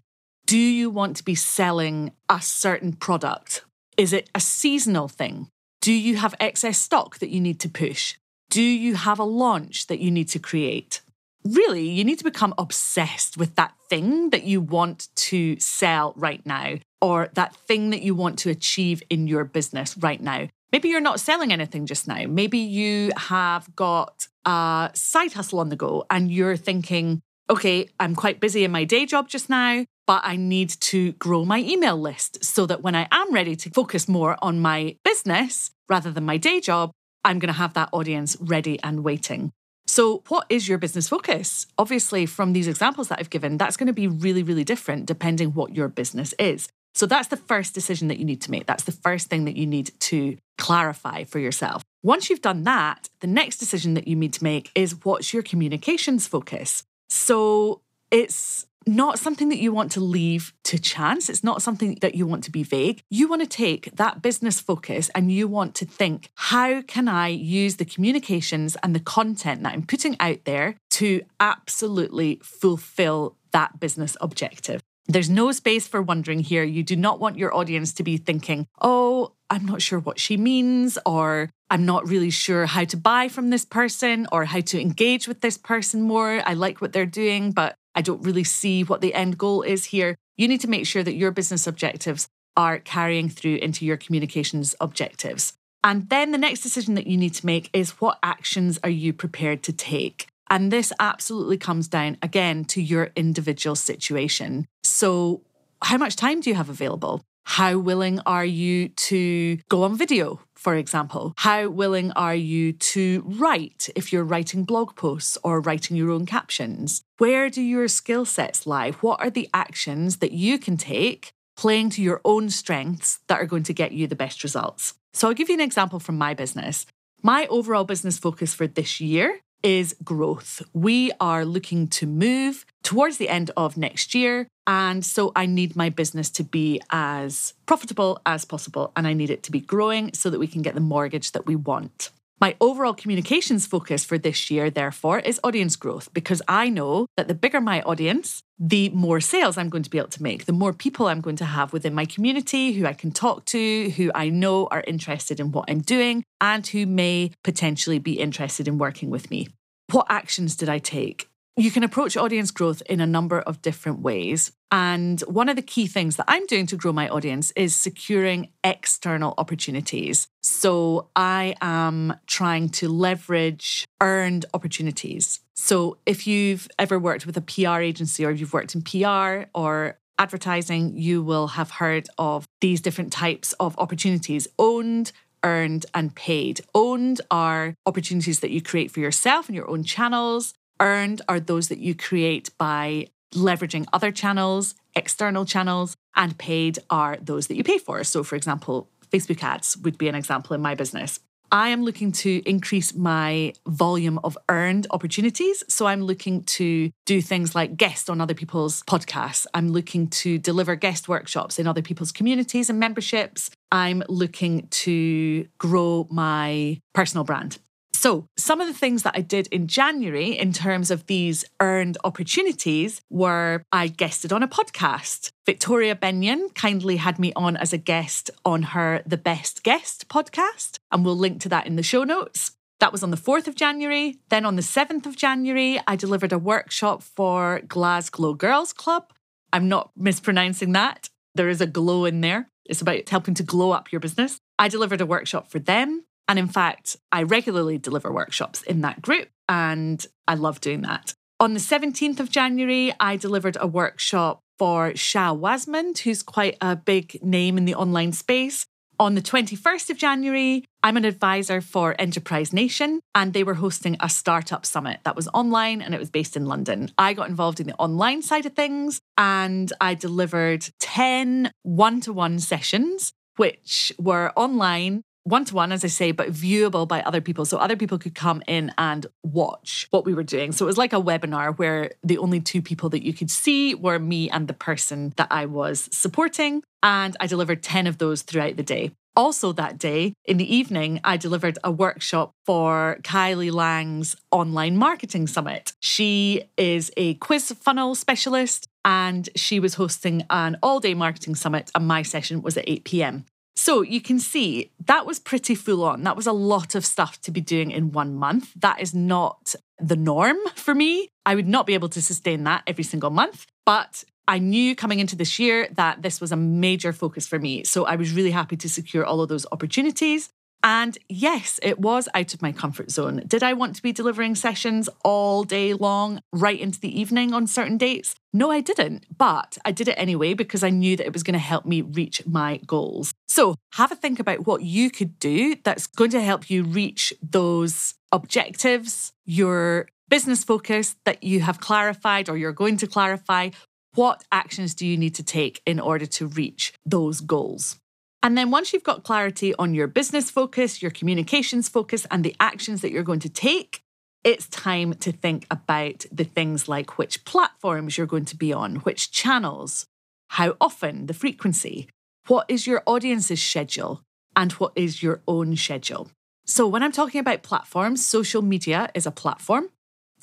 Do 0.48 0.58
you 0.58 0.90
want 0.90 1.18
to 1.18 1.24
be 1.24 1.36
selling 1.36 2.14
a 2.28 2.42
certain 2.42 2.94
product? 2.94 3.64
Is 3.98 4.14
it 4.14 4.30
a 4.34 4.40
seasonal 4.40 5.08
thing? 5.08 5.50
Do 5.82 5.94
you 5.94 6.16
have 6.18 6.34
excess 6.40 6.80
stock 6.80 7.20
that 7.20 7.30
you 7.30 7.40
need 7.40 7.60
to 7.60 7.70
push? 7.70 8.16
Do 8.50 8.64
you 8.64 8.96
have 8.96 9.20
a 9.20 9.24
launch 9.24 9.88
that 9.88 10.00
you 10.00 10.10
need 10.10 10.30
to 10.30 10.40
create? 10.40 11.02
Really, 11.44 11.88
you 11.88 12.04
need 12.04 12.18
to 12.18 12.24
become 12.24 12.54
obsessed 12.58 13.38
with 13.38 13.56
that 13.56 13.74
thing 13.90 14.32
that 14.32 14.44
you 14.44 14.62
want 14.62 15.08
to 15.16 15.60
sell 15.60 16.14
right 16.16 16.46
now 16.46 16.76
or 17.02 17.30
that 17.34 17.56
thing 17.56 17.92
that 17.92 18.02
you 18.02 18.16
want 18.16 18.40
to 18.40 18.50
achieve 18.50 19.02
in 19.10 19.28
your 19.28 19.44
business 19.44 19.98
right 19.98 20.22
now. 20.22 20.48
Maybe 20.72 20.90
you're 20.90 21.00
not 21.00 21.20
selling 21.20 21.54
anything 21.54 21.86
just 21.86 22.08
now. 22.08 22.26
Maybe 22.28 22.58
you 22.58 23.12
have 23.16 23.74
got 23.76 24.28
a 24.46 24.92
side 24.94 25.34
hustle 25.34 25.60
on 25.60 25.70
the 25.70 25.76
go 25.76 26.06
and 26.10 26.32
you're 26.32 26.58
thinking, 26.58 27.22
okay, 27.50 27.88
I'm 28.00 28.16
quite 28.16 28.40
busy 28.40 28.64
in 28.64 28.72
my 28.72 28.84
day 28.84 29.06
job 29.06 29.30
just 29.30 29.50
now, 29.50 29.86
but 30.06 30.22
I 30.26 30.36
need 30.36 30.70
to 30.70 31.14
grow 31.14 31.46
my 31.46 31.60
email 31.60 31.98
list 31.98 32.44
so 32.44 32.66
that 32.66 32.82
when 32.82 32.96
I 32.96 33.08
am 33.12 33.34
ready 33.34 33.56
to 33.56 33.70
focus 33.70 34.10
more 34.10 34.38
on 34.42 34.60
my 34.60 34.98
business 35.04 35.72
rather 35.88 36.12
than 36.12 36.26
my 36.26 36.38
day 36.38 36.60
job, 36.60 36.92
I'm 37.24 37.40
going 37.40 37.54
to 37.54 37.60
have 37.60 37.74
that 37.76 37.90
audience 37.94 38.36
ready 38.40 38.80
and 38.84 39.04
waiting. 39.04 39.52
So, 39.98 40.22
what 40.28 40.46
is 40.48 40.70
your 40.70 40.78
business 40.78 41.10
focus? 41.10 41.66
Obviously, 41.80 42.28
from 42.28 42.54
these 42.54 42.68
examples 42.68 43.08
that 43.08 43.18
I've 43.18 43.32
given, 43.32 43.58
that's 43.58 43.78
going 43.78 43.88
to 43.88 43.94
be 43.94 44.08
really, 44.08 44.44
really 44.44 44.64
different 44.64 45.08
depending 45.08 45.56
what 45.56 45.76
your 45.76 45.88
business 45.88 46.36
is. 46.38 46.68
So, 46.94 47.08
that's 47.08 47.30
the 47.30 47.36
first 47.36 47.74
decision 47.74 48.08
that 48.10 48.20
you 48.20 48.26
need 48.26 48.40
to 48.42 48.52
make. 48.52 48.68
That's 48.68 48.84
the 48.84 48.92
first 48.92 49.28
thing 49.28 49.46
that 49.46 49.56
you 49.56 49.66
need 49.66 50.00
to 50.02 50.38
clarify 50.60 51.24
for 51.24 51.40
yourself. 51.40 51.82
Once 52.04 52.30
you've 52.30 52.44
done 52.44 52.62
that, 52.66 53.10
the 53.22 53.28
next 53.28 53.58
decision 53.58 53.96
that 53.96 54.08
you 54.08 54.16
need 54.16 54.34
to 54.34 54.44
make 54.44 54.70
is 54.76 55.04
what's 55.04 55.34
your 55.34 55.42
communications 55.42 56.28
focus? 56.28 56.84
So, 57.10 57.82
it's 58.12 58.67
not 58.88 59.20
something 59.20 59.50
that 59.50 59.60
you 59.60 59.72
want 59.72 59.92
to 59.94 60.00
leave 60.00 60.54
to 60.66 60.80
chance. 60.80 61.30
It's 61.30 61.44
not 61.44 61.62
something 61.62 61.98
that 62.02 62.16
you 62.16 62.26
want 62.26 62.44
to 62.46 62.52
be 62.52 62.64
vague. 62.64 63.02
You 63.10 63.28
want 63.28 63.42
to 63.42 63.48
take 63.48 63.96
that 63.96 64.22
business 64.22 64.60
focus 64.60 65.10
and 65.14 65.32
you 65.32 65.48
want 65.48 65.76
to 65.76 65.86
think, 65.86 66.30
how 66.36 66.82
can 66.82 67.08
I 67.08 67.28
use 67.28 67.76
the 67.76 67.86
communications 67.86 68.76
and 68.84 68.96
the 68.96 69.00
content 69.00 69.64
that 69.64 69.74
I'm 69.74 69.86
putting 69.86 70.16
out 70.20 70.46
there 70.46 70.76
to 70.92 71.22
absolutely 71.40 72.40
fulfill 72.44 73.36
that 73.52 73.80
business 73.80 74.18
objective? 74.22 74.82
There's 75.10 75.30
no 75.30 75.54
space 75.54 75.88
for 75.88 76.02
wondering 76.02 76.40
here. 76.40 76.64
You 76.64 76.84
do 76.84 76.98
not 76.98 77.20
want 77.20 77.38
your 77.38 77.56
audience 77.56 77.94
to 77.94 78.04
be 78.04 78.18
thinking, 78.18 78.68
oh, 78.82 79.32
I'm 79.50 79.66
not 79.66 79.82
sure 79.82 80.00
what 80.00 80.20
she 80.20 80.36
means, 80.36 80.98
or 81.06 81.50
I'm 81.70 81.86
not 81.86 82.08
really 82.08 82.30
sure 82.30 82.66
how 82.66 82.84
to 82.84 82.98
buy 82.98 83.30
from 83.30 83.50
this 83.50 83.64
person 83.64 84.28
or 84.32 84.44
how 84.44 84.60
to 84.60 84.82
engage 84.82 85.26
with 85.26 85.40
this 85.40 85.58
person 85.58 86.02
more. 86.02 86.42
I 86.46 86.54
like 86.54 86.82
what 86.82 86.92
they're 86.92 87.06
doing, 87.06 87.52
but 87.52 87.76
I 87.98 88.02
don't 88.02 88.22
really 88.22 88.44
see 88.44 88.84
what 88.84 89.02
the 89.02 89.16
end 89.16 89.40
goal 89.40 89.64
is 89.64 89.86
here. 89.86 90.16
You 90.38 90.48
need 90.48 90.62
to 90.62 90.70
make 90.70 90.86
sure 90.86 91.02
that 91.02 91.16
your 91.16 91.32
business 91.32 91.66
objectives 91.66 92.28
are 92.56 92.78
carrying 92.78 93.28
through 93.28 93.56
into 93.56 93.86
your 93.86 93.98
communications 93.98 94.76
objectives. 94.80 95.54
And 95.84 96.08
then 96.10 96.32
the 96.32 96.38
next 96.38 96.62
decision 96.62 96.94
that 96.94 97.08
you 97.08 97.18
need 97.18 97.34
to 97.34 97.46
make 97.46 97.72
is 97.74 98.00
what 98.00 98.20
actions 98.22 98.78
are 98.84 98.90
you 98.90 99.14
prepared 99.14 99.64
to 99.64 99.74
take? 99.74 100.28
And 100.48 100.72
this 100.72 100.94
absolutely 101.00 101.58
comes 101.58 101.88
down 101.88 102.18
again 102.22 102.66
to 102.66 102.82
your 102.82 103.10
individual 103.16 103.76
situation. 103.76 104.68
So, 104.84 105.42
how 105.82 105.98
much 105.98 106.16
time 106.16 106.40
do 106.42 106.52
you 106.52 106.56
have 106.56 106.70
available? 106.70 107.22
How 107.46 107.78
willing 107.80 108.20
are 108.26 108.46
you 108.46 108.90
to 108.90 109.58
go 109.70 109.84
on 109.84 109.98
video, 109.98 110.40
for 110.68 110.76
example? 110.76 111.34
How 111.38 111.70
willing 111.70 112.12
are 112.12 112.36
you 112.36 112.74
to 112.74 113.24
write 113.26 113.88
if 113.96 114.12
you're 114.12 114.26
writing 114.26 114.66
blog 114.66 114.98
posts 114.98 115.38
or 115.42 115.62
writing 115.62 115.96
your 115.96 116.12
own 116.12 116.26
captions? 116.26 117.04
Where 117.20 117.50
do 117.50 117.62
your 117.62 117.88
skill 117.88 118.26
sets 118.26 118.68
lie? 118.68 118.92
What 119.00 119.22
are 119.22 119.30
the 119.30 119.50
actions 119.54 120.18
that 120.18 120.34
you 120.34 120.60
can 120.60 120.76
take 120.76 121.32
playing 121.56 121.92
to 121.92 122.02
your 122.02 122.20
own 122.26 122.50
strengths 122.50 123.20
that 123.30 123.40
are 123.40 123.46
going 123.46 123.64
to 123.64 123.74
get 123.74 123.94
you 123.94 124.08
the 124.08 124.16
best 124.18 124.44
results? 124.44 124.94
So 125.14 125.30
I'll 125.30 125.34
give 125.34 125.48
you 125.48 125.56
an 125.56 125.62
example 125.62 126.02
from 126.02 126.18
my 126.18 126.34
business. 126.34 126.86
My 127.24 127.48
overall 127.48 127.86
business 127.86 128.20
focus 128.20 128.54
for 128.54 128.68
this 128.68 129.00
year 129.00 129.40
is 129.64 129.96
growth. 130.04 130.62
We 130.74 131.12
are 131.20 131.46
looking 131.46 131.88
to 131.88 132.06
move 132.06 132.66
towards 132.84 133.18
the 133.18 133.30
end 133.30 133.52
of 133.58 133.78
next 133.78 134.16
year. 134.16 134.48
And 134.66 135.04
so 135.04 135.32
I 135.36 135.46
need 135.46 135.76
my 135.76 135.90
business 135.90 136.30
to 136.32 136.44
be 136.44 136.82
as 136.90 137.54
profitable 137.66 138.22
as 138.26 138.46
possible. 138.46 138.92
And 138.96 139.08
I 139.08 139.14
need 139.14 139.30
it 139.30 139.44
to 139.44 139.52
be 139.52 139.60
growing 139.60 140.14
so 140.14 140.30
that 140.30 140.40
we 140.40 140.48
can 140.48 140.62
get 140.62 140.76
the 140.76 140.82
mortgage 140.82 141.32
that 141.32 141.46
we 141.46 141.56
want. 141.56 142.12
My 142.40 142.56
overall 142.62 142.94
communications 142.94 143.66
focus 143.66 144.06
for 144.06 144.20
this 144.20 144.52
year, 144.52 144.70
therefore, 144.70 145.18
is 145.20 145.40
audience 145.44 145.76
growth 145.76 146.14
because 146.14 146.40
I 146.48 146.70
know 146.70 147.08
that 147.18 147.28
the 147.28 147.34
bigger 147.34 147.60
my 147.60 147.82
audience, 147.82 148.44
the 148.60 148.90
more 148.90 149.20
sales 149.20 149.58
I'm 149.58 149.70
going 149.70 149.82
to 149.82 149.90
be 149.90 149.98
able 149.98 150.10
to 150.10 150.22
make, 150.22 150.46
the 150.46 150.54
more 150.54 150.72
people 150.72 151.08
I'm 151.08 151.22
going 151.22 151.38
to 151.38 151.46
have 151.46 151.74
within 151.74 151.96
my 151.96 152.06
community 152.06 152.74
who 152.74 152.86
I 152.86 152.94
can 152.94 153.12
talk 153.12 153.46
to, 153.46 153.90
who 153.90 154.12
I 154.14 154.30
know 154.30 154.68
are 154.68 154.84
interested 154.86 155.40
in 155.40 155.52
what 155.52 155.66
I'm 155.68 155.82
doing, 155.82 156.24
and 156.40 156.66
who 156.68 156.86
may 156.86 157.32
potentially 157.44 157.98
be 157.98 158.20
interested 158.20 158.68
in 158.68 158.78
working 158.78 159.10
with 159.10 159.32
me. 159.32 159.48
What 159.92 160.06
actions 160.08 160.56
did 160.56 160.70
I 160.70 160.78
take? 160.78 161.28
You 161.58 161.72
can 161.72 161.84
approach 161.84 162.16
audience 162.16 162.52
growth 162.52 162.84
in 162.86 163.02
a 163.02 163.08
number 163.08 163.40
of 163.40 163.64
different 163.64 164.00
ways. 164.00 164.52
And 164.72 165.20
one 165.22 165.50
of 165.50 165.56
the 165.56 165.64
key 165.64 165.88
things 165.88 166.16
that 166.18 166.26
I'm 166.28 166.46
doing 166.46 166.68
to 166.68 166.76
grow 166.76 166.94
my 166.94 167.10
audience 167.10 167.52
is 167.56 167.76
securing 167.76 168.50
external 168.64 169.34
opportunities. 169.40 170.28
So 170.44 171.10
I 171.16 171.56
am 171.60 172.14
trying 172.28 172.70
to 172.70 172.90
leverage 172.90 173.88
earned 174.00 174.46
opportunities. 174.54 175.40
So 175.56 175.98
if 176.06 176.28
you've 176.28 176.68
ever 176.78 177.00
worked 177.00 177.26
with 177.26 177.36
a 177.38 177.42
PR 177.42 177.82
agency 177.82 178.24
or 178.24 178.30
you've 178.30 178.54
worked 178.54 178.76
in 178.76 178.84
PR 178.84 179.50
or 179.56 179.98
advertising, 180.20 180.96
you 180.96 181.24
will 181.24 181.48
have 181.48 181.72
heard 181.72 182.08
of 182.20 182.46
these 182.62 182.82
different 182.82 183.12
types 183.12 183.54
of 183.54 183.76
opportunities 183.80 184.48
owned, 184.60 185.12
earned, 185.44 185.88
and 185.96 186.14
paid. 186.14 186.62
Owned 186.76 187.22
are 187.32 187.74
opportunities 187.88 188.42
that 188.42 188.52
you 188.52 188.62
create 188.62 188.92
for 188.92 189.00
yourself 189.00 189.48
and 189.48 189.56
your 189.56 189.70
own 189.70 189.84
channels 189.84 190.54
earned 190.80 191.22
are 191.28 191.40
those 191.40 191.70
that 191.70 191.80
you 191.80 191.96
create 191.96 192.50
by 192.58 193.08
leveraging 193.34 193.86
other 193.94 194.12
channels, 194.12 194.76
external 194.96 195.46
channels, 195.46 195.96
and 196.16 196.38
paid 196.38 196.80
are 196.90 197.18
those 197.22 197.48
that 197.48 197.56
you 197.56 197.64
pay 197.64 197.78
for. 197.78 198.04
So, 198.04 198.24
for 198.24 198.36
example, 198.36 198.90
Facebook 199.12 199.44
ads 199.44 199.78
would 199.78 199.98
be 199.98 200.08
an 200.08 200.16
example 200.16 200.54
in 200.56 200.62
my 200.62 200.76
business. 200.76 201.20
I 201.52 201.70
am 201.70 201.84
looking 201.84 202.12
to 202.14 202.42
increase 202.46 202.94
my 202.94 203.54
volume 203.66 204.20
of 204.24 204.38
earned 204.50 204.88
opportunities. 204.92 205.64
So 205.70 205.88
I'm 205.88 206.02
looking 206.02 206.44
to 206.44 206.92
do 207.06 207.22
things 207.22 207.56
like 207.56 207.78
guest 207.78 208.10
on 208.10 208.20
other 208.20 208.34
people's 208.34 208.84
podcasts. 208.84 209.46
I'm 209.54 209.70
looking 209.70 210.10
to 210.10 210.38
deliver 210.38 210.76
guest 210.76 211.08
workshops 211.08 211.58
in 211.58 211.66
other 211.66 211.82
people's 211.82 212.12
communities 212.12 212.70
and 212.70 212.80
memberships. 212.80 213.50
I'm 213.72 214.04
looking 214.10 214.68
to 214.70 215.48
grow 215.58 216.08
my 216.12 216.82
personal 216.94 217.24
brand. 217.24 217.60
So, 217.94 218.28
some 218.38 218.62
of 218.62 218.68
the 218.68 218.74
things 218.74 219.04
that 219.04 219.16
I 219.18 219.22
did 219.22 219.48
in 219.48 219.68
January 219.68 220.38
in 220.38 220.54
terms 220.54 220.92
of 220.92 221.08
these 221.08 221.44
earned 221.60 221.98
opportunities 222.04 223.02
were 223.10 223.64
I 223.72 223.88
guested 223.88 224.32
on 224.32 224.44
a 224.44 224.48
podcast. 224.48 225.32
Victoria 225.46 225.96
Bennion 225.96 226.54
kindly 226.54 226.98
had 226.98 227.18
me 227.18 227.34
on 227.36 227.58
as 227.58 227.74
a 227.74 227.78
guest 227.78 228.30
on 228.46 228.62
her 228.64 229.02
The 229.06 229.18
Best 229.18 229.64
Guest 229.64 230.08
podcast, 230.10 230.78
and 230.92 231.04
we'll 231.04 231.18
link 231.18 231.42
to 231.42 231.50
that 231.50 231.66
in 231.66 231.76
the 231.76 231.84
show 231.84 232.04
notes. 232.04 232.52
That 232.80 232.92
was 232.92 233.02
on 233.02 233.10
the 233.10 233.18
4th 233.18 233.48
of 233.48 233.56
January. 233.56 234.18
Then 234.30 234.46
on 234.46 234.56
the 234.56 234.62
7th 234.62 235.06
of 235.08 235.16
January, 235.16 235.80
I 235.88 235.96
delivered 235.96 236.32
a 236.32 236.38
workshop 236.38 237.02
for 237.02 237.62
Glasglow 237.66 238.38
Girls 238.38 238.74
Club. 238.74 239.12
I'm 239.52 239.68
not 239.68 239.92
mispronouncing 239.96 240.74
that. 240.74 241.10
There 241.34 241.50
is 241.50 241.62
a 241.62 241.68
glow 241.68 242.06
in 242.06 242.22
there. 242.22 242.50
It's 242.66 242.82
about 242.82 243.10
helping 243.10 243.34
to 243.36 243.44
glow 243.44 243.72
up 243.72 243.92
your 243.92 244.02
business. 244.02 244.38
I 244.60 244.68
delivered 244.68 245.02
a 245.02 245.06
workshop 245.06 245.50
for 245.50 245.60
them. 245.60 246.04
And 246.28 246.38
in 246.38 246.48
fact, 246.48 246.98
I 247.12 247.24
regularly 247.24 247.78
deliver 247.78 248.12
workshops 248.12 248.62
in 248.64 248.82
that 248.82 249.02
group 249.02 249.30
and 249.48 250.06
I 250.28 250.36
love 250.36 250.62
doing 250.62 250.82
that. 250.82 251.14
On 251.40 251.54
the 251.54 251.60
17th 251.60 252.20
of 252.20 252.32
January, 252.32 252.94
I 253.00 253.16
delivered 253.16 253.58
a 253.60 253.68
workshop 253.68 254.42
for 254.58 254.92
Shaa 254.94 255.38
Wasmund, 255.38 256.00
who's 256.00 256.24
quite 256.24 256.58
a 256.62 256.76
big 256.76 257.24
name 257.24 257.58
in 257.58 257.66
the 257.66 257.76
online 257.76 258.12
space. 258.12 258.66
On 259.00 259.14
the 259.14 259.22
21st 259.22 259.92
of 259.92 259.98
January, 259.98 260.66
I'm 260.82 260.98
an 260.98 261.06
advisor 261.06 261.62
for 261.62 261.96
Enterprise 262.00 262.52
Nation, 262.52 263.00
and 263.14 263.32
they 263.32 263.44
were 263.44 263.54
hosting 263.54 263.96
a 264.00 264.10
startup 264.10 264.66
summit 264.66 265.02
that 265.04 265.16
was 265.16 265.28
online 265.36 265.84
and 265.84 265.94
it 265.94 266.00
was 266.00 266.10
based 266.10 266.36
in 266.36 266.48
London. 266.48 266.90
I 266.98 267.14
got 267.14 267.30
involved 267.30 267.60
in 267.60 267.68
the 267.68 267.76
online 267.76 268.24
side 268.24 268.48
of 268.48 268.54
things 268.54 269.00
and 269.16 269.72
I 269.80 269.94
delivered 269.94 270.68
10 270.80 271.52
one 271.62 272.02
to 272.02 272.12
one 272.12 272.40
sessions, 272.40 273.14
which 273.36 273.94
were 274.00 274.34
online 274.36 275.04
one 275.28 275.44
to 275.46 275.56
one, 275.56 275.72
as 275.72 275.84
I 275.84 275.88
say, 275.88 276.12
but 276.12 276.30
viewable 276.30 276.88
by 276.88 277.02
other 277.02 277.22
people. 277.22 277.46
So 277.46 277.58
other 277.58 277.76
people 277.76 277.98
could 277.98 278.16
come 278.16 278.42
in 278.48 278.72
and 278.78 279.06
watch 279.24 279.88
what 279.92 280.06
we 280.06 280.14
were 280.14 280.24
doing. 280.24 280.52
So 280.54 280.66
it 280.66 280.68
was 280.68 280.78
like 280.78 280.94
a 280.94 281.02
webinar 281.02 281.58
where 281.58 281.92
the 282.04 282.18
only 282.18 282.40
two 282.40 282.62
people 282.62 282.90
that 282.90 283.06
you 283.06 283.14
could 283.14 283.30
see 283.30 283.76
were 283.76 284.00
me 284.00 284.30
and 284.30 284.48
the 284.48 284.54
person 284.54 285.14
that 285.18 285.28
I 285.30 285.46
was 285.46 285.90
supporting. 285.92 286.64
And 286.82 287.18
I 287.20 287.28
delivered 287.28 287.62
10 287.62 287.88
of 287.88 287.98
those 287.98 288.22
throughout 288.22 288.56
the 288.56 288.64
day. 288.64 288.92
Also, 289.18 289.52
that 289.52 289.80
day 289.80 290.14
in 290.26 290.38
the 290.38 290.56
evening, 290.56 291.00
I 291.04 291.18
delivered 291.18 291.58
a 291.64 291.72
workshop 291.72 292.34
for 292.46 293.00
Kylie 293.02 293.52
Lang's 293.52 294.16
online 294.32 294.78
marketing 294.78 295.26
summit. 295.26 295.74
She 295.82 296.44
is 296.56 296.92
a 296.96 297.16
quiz 297.16 297.52
funnel 297.60 297.96
specialist 297.96 298.70
and 298.86 299.28
she 299.36 299.60
was 299.60 299.74
hosting 299.74 300.24
an 300.30 300.58
all 300.64 300.80
day 300.80 300.94
marketing 300.94 301.36
summit, 301.36 301.72
and 301.76 301.86
my 301.88 302.04
session 302.04 302.42
was 302.42 302.56
at 302.58 302.64
8 302.68 302.86
p.m. 302.86 303.26
So 303.58 303.82
you 303.82 304.02
can 304.02 304.20
see 304.20 304.72
that 304.86 305.08
was 305.08 305.18
pretty 305.18 305.56
full 305.56 305.84
on. 305.84 306.04
That 306.04 306.16
was 306.16 306.28
a 306.28 306.32
lot 306.32 306.76
of 306.76 306.86
stuff 306.86 307.20
to 307.22 307.32
be 307.32 307.42
doing 307.42 307.72
in 307.72 307.92
one 307.92 308.14
month. 308.14 308.54
That 308.56 308.80
is 308.80 308.94
not 308.94 309.56
the 309.80 309.96
norm 309.96 310.38
for 310.56 310.76
me. 310.76 311.10
I 311.26 311.34
would 311.34 311.48
not 311.48 311.66
be 311.66 311.74
able 311.74 311.90
to 311.90 312.02
sustain 312.02 312.44
that 312.44 312.62
every 312.68 312.84
single 312.84 313.10
month. 313.10 313.48
But 313.66 314.04
I 314.28 314.38
knew 314.38 314.76
coming 314.76 315.00
into 315.00 315.16
this 315.16 315.40
year 315.40 315.70
that 315.72 316.04
this 316.04 316.22
was 316.22 316.32
a 316.32 316.36
major 316.36 316.94
focus 316.94 317.28
for 317.28 317.40
me. 317.40 317.64
So 317.64 317.86
I 317.86 317.96
was 317.96 318.14
really 318.14 318.32
happy 318.32 318.58
to 318.58 318.70
secure 318.70 319.04
all 319.04 319.22
of 319.22 319.30
those 319.30 319.48
opportunities. 319.52 320.30
And 320.64 320.98
yes, 321.08 321.60
it 321.64 321.80
was 321.80 322.10
out 322.14 322.34
of 322.34 322.42
my 322.42 322.52
comfort 322.52 322.92
zone. 322.92 323.24
Did 323.28 323.44
I 323.44 323.54
want 323.54 323.76
to 323.76 323.82
be 323.82 323.92
delivering 323.92 324.36
sessions 324.36 324.90
all 325.04 325.44
day 325.44 325.74
long, 325.74 326.22
right 326.34 326.60
into 326.60 326.80
the 326.80 327.00
evening 327.00 327.34
on 327.34 327.48
certain 327.48 327.78
dates? 327.78 328.16
No, 328.34 328.52
I 328.52 328.62
didn't. 328.62 329.06
But 329.16 329.58
I 329.64 329.72
did 329.72 329.88
it 329.88 329.96
anyway 329.98 330.34
because 330.34 330.64
I 330.64 330.70
knew 330.70 330.98
that 330.98 331.06
it 331.06 331.14
was 331.14 331.24
going 331.24 331.34
to 331.34 331.40
help 331.40 331.66
me 331.66 331.82
reach 331.82 332.26
my 332.26 332.58
goals. 332.66 333.14
So 333.28 333.56
have 333.74 333.92
a 333.92 333.96
think 333.96 334.20
about 334.20 334.46
what 334.46 334.64
you 334.64 334.90
could 334.90 335.20
do 335.20 335.56
that's 335.64 335.88
going 335.88 336.12
to 336.12 336.22
help 336.22 336.50
you 336.50 336.64
reach 336.64 337.14
those 337.22 337.96
objectives, 338.12 339.14
your 339.26 339.88
business 340.10 340.44
focus 340.44 340.96
that 341.06 341.24
you 341.24 341.42
have 341.42 341.60
clarified 341.60 342.30
or 342.30 342.38
you're 342.38 342.52
going 342.52 342.78
to 342.78 342.88
clarify. 342.88 343.50
What 343.96 344.24
actions 344.32 344.76
do 344.76 344.86
you 344.86 344.98
need 344.98 345.16
to 345.16 345.24
take 345.24 345.62
in 345.66 345.80
order 345.80 346.06
to 346.06 346.28
reach 346.28 346.74
those 346.86 347.22
goals? 347.22 347.80
And 348.24 348.38
then 348.38 348.52
once 348.52 348.74
you've 348.74 348.84
got 348.84 349.04
clarity 349.04 349.54
on 349.56 349.74
your 349.74 349.88
business 349.88 350.32
focus, 350.32 350.82
your 350.82 350.92
communications 350.92 351.70
focus, 351.70 352.06
and 352.10 352.24
the 352.24 352.36
actions 352.40 352.82
that 352.82 352.92
you're 352.92 353.04
going 353.04 353.20
to 353.20 353.30
take, 353.30 353.82
it's 354.24 354.48
time 354.48 354.94
to 354.96 355.12
think 355.12 355.46
about 355.52 356.06
the 356.12 356.24
things 356.24 356.68
like 356.68 356.98
which 356.98 357.24
platforms 357.26 357.98
you're 357.98 358.08
going 358.08 358.26
to 358.26 358.36
be 358.36 358.52
on, 358.52 358.78
which 358.78 359.12
channels, 359.12 359.86
how 360.30 360.58
often, 360.60 361.06
the 361.06 361.14
frequency, 361.14 361.88
what 362.28 362.46
is 362.50 362.68
your 362.68 362.84
audience's 362.86 363.42
schedule, 363.42 364.02
and 364.36 364.52
what 364.54 364.74
is 364.76 365.02
your 365.02 365.22
own 365.28 365.56
schedule. 365.56 366.10
So, 366.46 366.68
when 366.68 366.84
I'm 366.84 366.92
talking 366.92 367.20
about 367.20 367.44
platforms, 367.44 368.06
social 368.06 368.42
media 368.42 368.90
is 368.94 369.06
a 369.06 369.12
platform. 369.12 369.70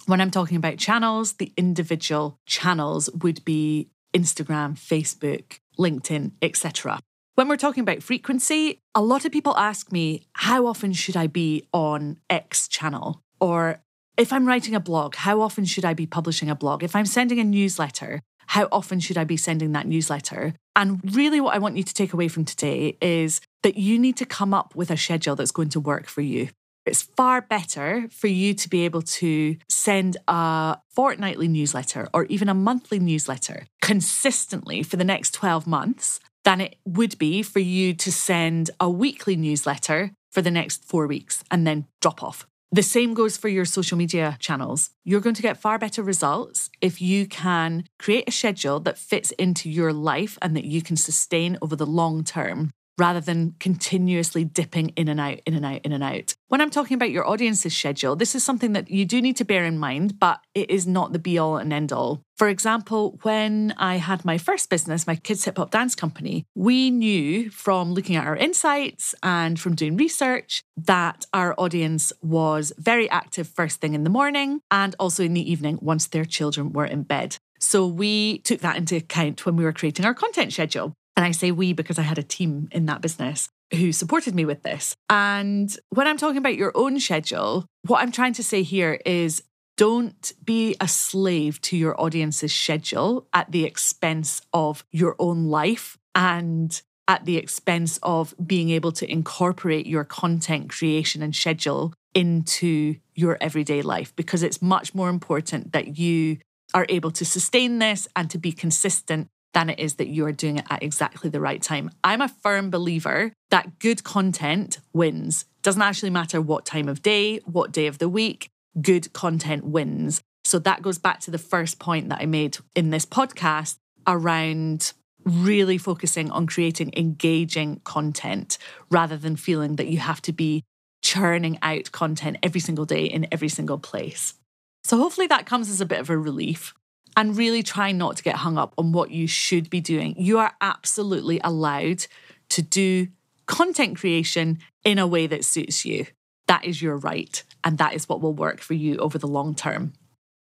When 0.06 0.20
I'm 0.20 0.30
talking 0.30 0.56
about 0.56 0.78
channels, 0.78 1.34
the 1.34 1.52
individual 1.56 2.38
channels 2.46 3.08
would 3.10 3.44
be 3.44 3.88
Instagram, 4.14 4.76
Facebook, 4.76 5.58
LinkedIn, 5.78 6.32
etc. 6.42 7.00
When 7.36 7.48
we're 7.48 7.56
talking 7.56 7.80
about 7.80 8.00
frequency, 8.00 8.80
a 8.94 9.02
lot 9.02 9.24
of 9.24 9.32
people 9.32 9.56
ask 9.56 9.90
me, 9.90 10.22
how 10.34 10.66
often 10.66 10.92
should 10.92 11.16
I 11.16 11.26
be 11.26 11.66
on 11.72 12.18
X 12.30 12.68
channel? 12.68 13.22
Or 13.40 13.80
if 14.16 14.32
I'm 14.32 14.46
writing 14.46 14.76
a 14.76 14.80
blog, 14.80 15.16
how 15.16 15.40
often 15.40 15.64
should 15.64 15.84
I 15.84 15.94
be 15.94 16.06
publishing 16.06 16.48
a 16.48 16.54
blog? 16.54 16.84
If 16.84 16.94
I'm 16.94 17.06
sending 17.06 17.40
a 17.40 17.44
newsletter, 17.44 18.20
how 18.46 18.68
often 18.70 19.00
should 19.00 19.18
I 19.18 19.24
be 19.24 19.36
sending 19.36 19.72
that 19.72 19.88
newsletter? 19.88 20.54
And 20.76 21.00
really, 21.12 21.40
what 21.40 21.56
I 21.56 21.58
want 21.58 21.76
you 21.76 21.82
to 21.82 21.92
take 21.92 22.12
away 22.12 22.28
from 22.28 22.44
today 22.44 22.96
is 23.02 23.40
that 23.64 23.76
you 23.76 23.98
need 23.98 24.16
to 24.18 24.26
come 24.26 24.54
up 24.54 24.76
with 24.76 24.92
a 24.92 24.96
schedule 24.96 25.34
that's 25.34 25.50
going 25.50 25.70
to 25.70 25.80
work 25.80 26.06
for 26.06 26.20
you. 26.20 26.50
It's 26.86 27.02
far 27.02 27.40
better 27.40 28.06
for 28.12 28.28
you 28.28 28.54
to 28.54 28.68
be 28.68 28.84
able 28.84 29.02
to 29.02 29.56
send 29.68 30.18
a 30.28 30.78
fortnightly 30.90 31.48
newsletter 31.48 32.08
or 32.14 32.26
even 32.26 32.48
a 32.48 32.54
monthly 32.54 33.00
newsletter 33.00 33.66
consistently 33.82 34.84
for 34.84 34.96
the 34.96 35.04
next 35.04 35.32
12 35.32 35.66
months 35.66 36.20
than 36.44 36.60
it 36.60 36.76
would 36.84 37.18
be 37.18 37.42
for 37.42 37.58
you 37.60 37.94
to 37.94 38.12
send 38.12 38.70
a 38.78 38.88
weekly 38.88 39.36
newsletter 39.36 40.12
for 40.30 40.42
the 40.42 40.50
next 40.50 40.84
four 40.84 41.06
weeks 41.06 41.42
and 41.50 41.66
then 41.66 41.86
drop 42.00 42.22
off. 42.22 42.46
The 42.72 42.82
same 42.82 43.14
goes 43.14 43.36
for 43.36 43.48
your 43.48 43.64
social 43.64 43.96
media 43.96 44.36
channels. 44.40 44.90
You're 45.04 45.20
going 45.20 45.36
to 45.36 45.42
get 45.42 45.58
far 45.58 45.78
better 45.78 46.02
results 46.02 46.70
if 46.80 47.00
you 47.00 47.26
can 47.26 47.84
create 48.00 48.28
a 48.28 48.32
schedule 48.32 48.80
that 48.80 48.98
fits 48.98 49.30
into 49.32 49.70
your 49.70 49.92
life 49.92 50.36
and 50.42 50.56
that 50.56 50.64
you 50.64 50.82
can 50.82 50.96
sustain 50.96 51.56
over 51.62 51.76
the 51.76 51.86
long 51.86 52.24
term 52.24 52.72
rather 52.98 53.20
than 53.20 53.54
continuously 53.58 54.44
dipping 54.44 54.90
in 54.90 55.08
and 55.08 55.20
out, 55.20 55.40
in 55.46 55.54
and 55.54 55.64
out, 55.64 55.80
in 55.84 55.92
and 55.92 56.04
out. 56.04 56.34
When 56.48 56.60
I'm 56.60 56.70
talking 56.70 56.94
about 56.94 57.10
your 57.10 57.28
audience's 57.28 57.76
schedule, 57.76 58.16
this 58.16 58.34
is 58.34 58.44
something 58.44 58.72
that 58.74 58.90
you 58.90 59.04
do 59.04 59.20
need 59.20 59.36
to 59.38 59.44
bear 59.44 59.64
in 59.64 59.78
mind, 59.78 60.18
but 60.18 60.40
it 60.54 60.70
is 60.70 60.86
not 60.86 61.12
the 61.12 61.18
be 61.18 61.38
all 61.38 61.56
and 61.56 61.72
end 61.72 61.92
all. 61.92 62.22
For 62.36 62.48
example, 62.48 63.18
when 63.22 63.74
I 63.76 63.96
had 63.96 64.24
my 64.24 64.38
first 64.38 64.68
business, 64.70 65.06
my 65.06 65.16
kids 65.16 65.44
hip 65.44 65.56
hop 65.56 65.70
dance 65.70 65.94
company, 65.94 66.46
we 66.54 66.90
knew 66.90 67.50
from 67.50 67.92
looking 67.92 68.16
at 68.16 68.26
our 68.26 68.36
insights 68.36 69.14
and 69.22 69.58
from 69.58 69.74
doing 69.74 69.96
research 69.96 70.62
that 70.76 71.26
our 71.32 71.54
audience 71.58 72.12
was 72.22 72.72
very 72.78 73.08
active 73.10 73.48
first 73.48 73.80
thing 73.80 73.94
in 73.94 74.04
the 74.04 74.10
morning 74.10 74.60
and 74.70 74.94
also 74.98 75.22
in 75.22 75.34
the 75.34 75.50
evening 75.50 75.78
once 75.80 76.06
their 76.06 76.24
children 76.24 76.72
were 76.72 76.86
in 76.86 77.02
bed. 77.02 77.36
So 77.60 77.86
we 77.86 78.38
took 78.38 78.60
that 78.60 78.76
into 78.76 78.96
account 78.96 79.46
when 79.46 79.56
we 79.56 79.64
were 79.64 79.72
creating 79.72 80.04
our 80.04 80.14
content 80.14 80.52
schedule. 80.52 80.92
And 81.16 81.24
I 81.24 81.30
say 81.30 81.50
we 81.50 81.72
because 81.72 81.98
I 81.98 82.02
had 82.02 82.18
a 82.18 82.22
team 82.22 82.68
in 82.72 82.86
that 82.86 83.00
business 83.00 83.48
who 83.72 83.92
supported 83.92 84.34
me 84.34 84.44
with 84.44 84.62
this. 84.62 84.94
And 85.08 85.74
when 85.90 86.06
I'm 86.06 86.16
talking 86.16 86.38
about 86.38 86.56
your 86.56 86.72
own 86.74 86.98
schedule, 87.00 87.66
what 87.86 88.02
I'm 88.02 88.12
trying 88.12 88.34
to 88.34 88.44
say 88.44 88.62
here 88.62 89.00
is 89.04 89.42
Don't 89.76 90.32
be 90.44 90.76
a 90.80 90.86
slave 90.86 91.60
to 91.62 91.76
your 91.76 92.00
audience's 92.00 92.54
schedule 92.54 93.26
at 93.32 93.50
the 93.50 93.64
expense 93.64 94.40
of 94.52 94.84
your 94.92 95.16
own 95.18 95.46
life 95.46 95.98
and 96.14 96.80
at 97.08 97.24
the 97.24 97.36
expense 97.36 97.98
of 98.02 98.34
being 98.44 98.70
able 98.70 98.92
to 98.92 99.10
incorporate 99.10 99.86
your 99.86 100.04
content 100.04 100.70
creation 100.70 101.22
and 101.22 101.34
schedule 101.34 101.92
into 102.14 102.96
your 103.14 103.36
everyday 103.40 103.82
life 103.82 104.14
because 104.16 104.42
it's 104.42 104.62
much 104.62 104.94
more 104.94 105.08
important 105.08 105.72
that 105.72 105.98
you 105.98 106.38
are 106.72 106.86
able 106.88 107.10
to 107.10 107.24
sustain 107.24 107.78
this 107.78 108.08
and 108.16 108.30
to 108.30 108.38
be 108.38 108.52
consistent 108.52 109.28
than 109.54 109.70
it 109.70 109.78
is 109.78 109.94
that 109.94 110.08
you 110.08 110.26
are 110.26 110.32
doing 110.32 110.58
it 110.58 110.66
at 110.68 110.82
exactly 110.82 111.30
the 111.30 111.40
right 111.40 111.62
time. 111.62 111.90
I'm 112.02 112.20
a 112.20 112.28
firm 112.28 112.70
believer 112.70 113.32
that 113.50 113.78
good 113.78 114.04
content 114.04 114.80
wins. 114.92 115.46
Doesn't 115.62 115.80
actually 115.80 116.10
matter 116.10 116.40
what 116.40 116.66
time 116.66 116.88
of 116.88 117.02
day, 117.02 117.38
what 117.44 117.72
day 117.72 117.86
of 117.86 117.98
the 117.98 118.08
week, 118.08 118.48
good 118.82 119.12
content 119.12 119.64
wins. 119.64 120.20
So 120.44 120.58
that 120.58 120.82
goes 120.82 120.98
back 120.98 121.20
to 121.20 121.30
the 121.30 121.38
first 121.38 121.78
point 121.78 122.10
that 122.10 122.20
I 122.20 122.26
made 122.26 122.58
in 122.74 122.90
this 122.90 123.06
podcast 123.06 123.76
around 124.06 124.92
really 125.24 125.78
focusing 125.78 126.30
on 126.30 126.46
creating 126.46 126.92
engaging 126.96 127.80
content 127.84 128.58
rather 128.90 129.16
than 129.16 129.36
feeling 129.36 129.76
that 129.76 129.86
you 129.86 129.98
have 129.98 130.20
to 130.22 130.32
be 130.32 130.62
churning 131.02 131.58
out 131.62 131.92
content 131.92 132.36
every 132.42 132.60
single 132.60 132.84
day 132.84 133.04
in 133.04 133.26
every 133.32 133.48
single 133.48 133.78
place. 133.78 134.34
So, 134.82 134.98
hopefully, 134.98 135.26
that 135.28 135.46
comes 135.46 135.70
as 135.70 135.80
a 135.80 135.86
bit 135.86 136.00
of 136.00 136.10
a 136.10 136.18
relief. 136.18 136.74
And 137.16 137.36
really 137.36 137.62
try 137.62 137.92
not 137.92 138.16
to 138.16 138.22
get 138.22 138.36
hung 138.36 138.58
up 138.58 138.74
on 138.76 138.92
what 138.92 139.10
you 139.10 139.26
should 139.26 139.70
be 139.70 139.80
doing. 139.80 140.14
You 140.18 140.38
are 140.38 140.54
absolutely 140.60 141.40
allowed 141.44 142.06
to 142.50 142.62
do 142.62 143.08
content 143.46 143.98
creation 143.98 144.58
in 144.84 144.98
a 144.98 145.06
way 145.06 145.26
that 145.26 145.44
suits 145.44 145.84
you. 145.84 146.06
That 146.46 146.64
is 146.64 146.82
your 146.82 146.96
right. 146.96 147.42
And 147.62 147.78
that 147.78 147.94
is 147.94 148.08
what 148.08 148.20
will 148.20 148.34
work 148.34 148.60
for 148.60 148.74
you 148.74 148.96
over 148.98 149.16
the 149.16 149.28
long 149.28 149.54
term. 149.54 149.92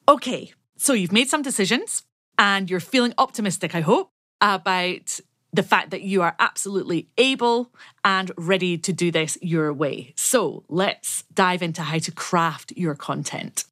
Okay, 0.09 0.53
so 0.77 0.93
you've 0.93 1.13
made 1.13 1.29
some 1.29 1.43
decisions 1.43 2.03
and 2.39 2.71
you're 2.71 2.81
feeling 2.81 3.15
optimistic, 3.19 3.75
I 3.75 3.81
hope, 3.81 4.11
about 4.41 5.21
the 5.53 5.63
fact 5.63 5.91
that 5.91 6.03
you 6.03 6.23
are 6.23 6.35
absolutely 6.39 7.09
able 7.19 7.73
and 8.05 8.33
ready 8.37 8.79
to 8.79 8.93
do 8.93 9.11
this 9.11 9.37
your 9.43 9.73
way. 9.73 10.15
So 10.17 10.65
let's 10.69 11.25
dive 11.35 11.63
into 11.63 11.83
how 11.83 11.99
to 11.99 12.11
craft 12.11 12.73
your 12.77 12.95
content. 12.95 13.65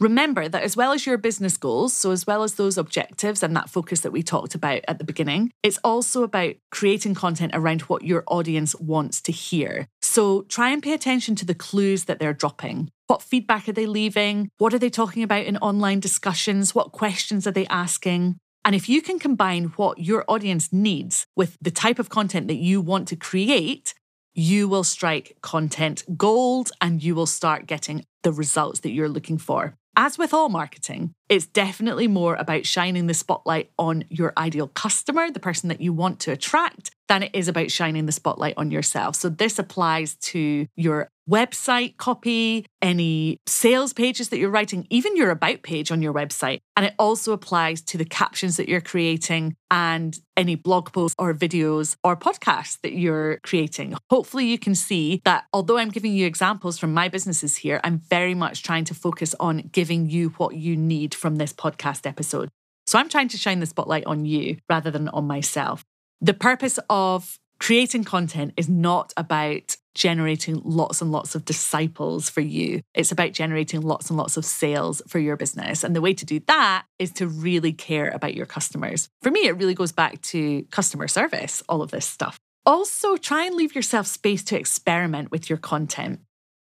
Remember 0.00 0.48
that 0.48 0.62
as 0.64 0.76
well 0.76 0.92
as 0.92 1.06
your 1.06 1.16
business 1.16 1.56
goals, 1.56 1.94
so 1.94 2.10
as 2.10 2.26
well 2.26 2.42
as 2.42 2.54
those 2.54 2.76
objectives 2.76 3.42
and 3.42 3.54
that 3.54 3.70
focus 3.70 4.00
that 4.00 4.10
we 4.10 4.22
talked 4.22 4.54
about 4.54 4.80
at 4.88 4.98
the 4.98 5.04
beginning, 5.04 5.52
it's 5.62 5.78
also 5.84 6.24
about 6.24 6.56
creating 6.72 7.14
content 7.14 7.52
around 7.54 7.82
what 7.82 8.02
your 8.02 8.24
audience 8.26 8.74
wants 8.76 9.22
to 9.22 9.32
hear. 9.32 9.86
So 10.02 10.42
try 10.42 10.70
and 10.70 10.82
pay 10.82 10.94
attention 10.94 11.36
to 11.36 11.44
the 11.44 11.54
clues 11.54 12.04
that 12.04 12.18
they're 12.18 12.34
dropping. 12.34 12.90
What 13.06 13.22
feedback 13.22 13.68
are 13.68 13.72
they 13.72 13.86
leaving? 13.86 14.50
What 14.58 14.74
are 14.74 14.78
they 14.78 14.90
talking 14.90 15.22
about 15.22 15.44
in 15.44 15.56
online 15.58 16.00
discussions? 16.00 16.74
What 16.74 16.92
questions 16.92 17.46
are 17.46 17.52
they 17.52 17.66
asking? 17.68 18.36
And 18.64 18.74
if 18.74 18.88
you 18.88 19.00
can 19.00 19.18
combine 19.18 19.66
what 19.76 19.98
your 19.98 20.24
audience 20.26 20.72
needs 20.72 21.26
with 21.36 21.56
the 21.60 21.70
type 21.70 21.98
of 21.98 22.08
content 22.08 22.48
that 22.48 22.54
you 22.54 22.80
want 22.80 23.06
to 23.08 23.16
create, 23.16 23.94
you 24.32 24.68
will 24.68 24.84
strike 24.84 25.36
content 25.42 26.02
gold 26.16 26.72
and 26.80 27.02
you 27.02 27.14
will 27.14 27.26
start 27.26 27.66
getting 27.66 28.04
the 28.22 28.32
results 28.32 28.80
that 28.80 28.90
you're 28.90 29.08
looking 29.08 29.38
for. 29.38 29.76
As 29.96 30.18
with 30.18 30.34
all 30.34 30.48
marketing, 30.48 31.14
it's 31.28 31.46
definitely 31.46 32.06
more 32.06 32.34
about 32.34 32.66
shining 32.66 33.06
the 33.06 33.14
spotlight 33.14 33.70
on 33.78 34.04
your 34.08 34.32
ideal 34.36 34.68
customer, 34.68 35.30
the 35.30 35.40
person 35.40 35.68
that 35.68 35.80
you 35.80 35.92
want 35.92 36.20
to 36.20 36.32
attract, 36.32 36.90
than 37.08 37.22
it 37.22 37.30
is 37.34 37.48
about 37.48 37.70
shining 37.70 38.06
the 38.06 38.12
spotlight 38.12 38.54
on 38.56 38.70
yourself. 38.70 39.16
So, 39.16 39.28
this 39.28 39.58
applies 39.58 40.14
to 40.16 40.66
your 40.76 41.10
website 41.28 41.96
copy, 41.96 42.66
any 42.82 43.38
sales 43.46 43.92
pages 43.92 44.28
that 44.28 44.38
you're 44.38 44.50
writing, 44.50 44.86
even 44.90 45.16
your 45.16 45.30
about 45.30 45.62
page 45.62 45.90
on 45.90 46.02
your 46.02 46.12
website. 46.12 46.60
And 46.76 46.84
it 46.84 46.94
also 46.98 47.32
applies 47.32 47.80
to 47.82 47.98
the 47.98 48.04
captions 48.04 48.56
that 48.58 48.68
you're 48.68 48.80
creating 48.80 49.56
and 49.70 50.18
any 50.36 50.54
blog 50.54 50.92
posts 50.92 51.14
or 51.18 51.32
videos 51.32 51.96
or 52.04 52.16
podcasts 52.16 52.78
that 52.82 52.92
you're 52.92 53.38
creating. 53.38 53.94
Hopefully, 54.10 54.46
you 54.46 54.58
can 54.58 54.74
see 54.74 55.20
that 55.24 55.44
although 55.52 55.78
I'm 55.78 55.90
giving 55.90 56.12
you 56.12 56.26
examples 56.26 56.78
from 56.78 56.92
my 56.92 57.08
businesses 57.08 57.56
here, 57.56 57.80
I'm 57.84 57.98
very 57.98 58.34
much 58.34 58.62
trying 58.62 58.84
to 58.84 58.94
focus 58.94 59.34
on 59.40 59.70
giving 59.72 60.10
you 60.10 60.30
what 60.30 60.56
you 60.56 60.76
need 60.76 61.13
from 61.14 61.36
this 61.36 61.52
podcast 61.52 62.06
episode. 62.06 62.48
So 62.86 62.98
I'm 62.98 63.08
trying 63.08 63.28
to 63.28 63.36
shine 63.36 63.60
the 63.60 63.66
spotlight 63.66 64.04
on 64.04 64.24
you 64.24 64.58
rather 64.68 64.90
than 64.90 65.08
on 65.08 65.26
myself. 65.26 65.84
The 66.20 66.34
purpose 66.34 66.78
of 66.90 67.38
creating 67.58 68.04
content 68.04 68.52
is 68.56 68.68
not 68.68 69.12
about 69.16 69.76
generating 69.94 70.60
lots 70.64 71.00
and 71.00 71.12
lots 71.12 71.34
of 71.34 71.44
disciples 71.44 72.28
for 72.28 72.40
you. 72.40 72.80
It's 72.94 73.12
about 73.12 73.32
generating 73.32 73.80
lots 73.80 74.10
and 74.10 74.16
lots 74.16 74.36
of 74.36 74.44
sales 74.44 75.00
for 75.08 75.18
your 75.18 75.36
business. 75.36 75.84
And 75.84 75.94
the 75.94 76.00
way 76.00 76.14
to 76.14 76.26
do 76.26 76.40
that 76.46 76.84
is 76.98 77.12
to 77.12 77.28
really 77.28 77.72
care 77.72 78.08
about 78.08 78.34
your 78.34 78.46
customers. 78.46 79.08
For 79.22 79.30
me, 79.30 79.46
it 79.46 79.56
really 79.56 79.74
goes 79.74 79.92
back 79.92 80.20
to 80.22 80.62
customer 80.70 81.08
service, 81.08 81.62
all 81.68 81.80
of 81.80 81.90
this 81.90 82.06
stuff. 82.06 82.38
Also, 82.66 83.16
try 83.16 83.44
and 83.44 83.54
leave 83.54 83.74
yourself 83.74 84.06
space 84.06 84.42
to 84.44 84.58
experiment 84.58 85.30
with 85.30 85.48
your 85.48 85.58
content. 85.58 86.20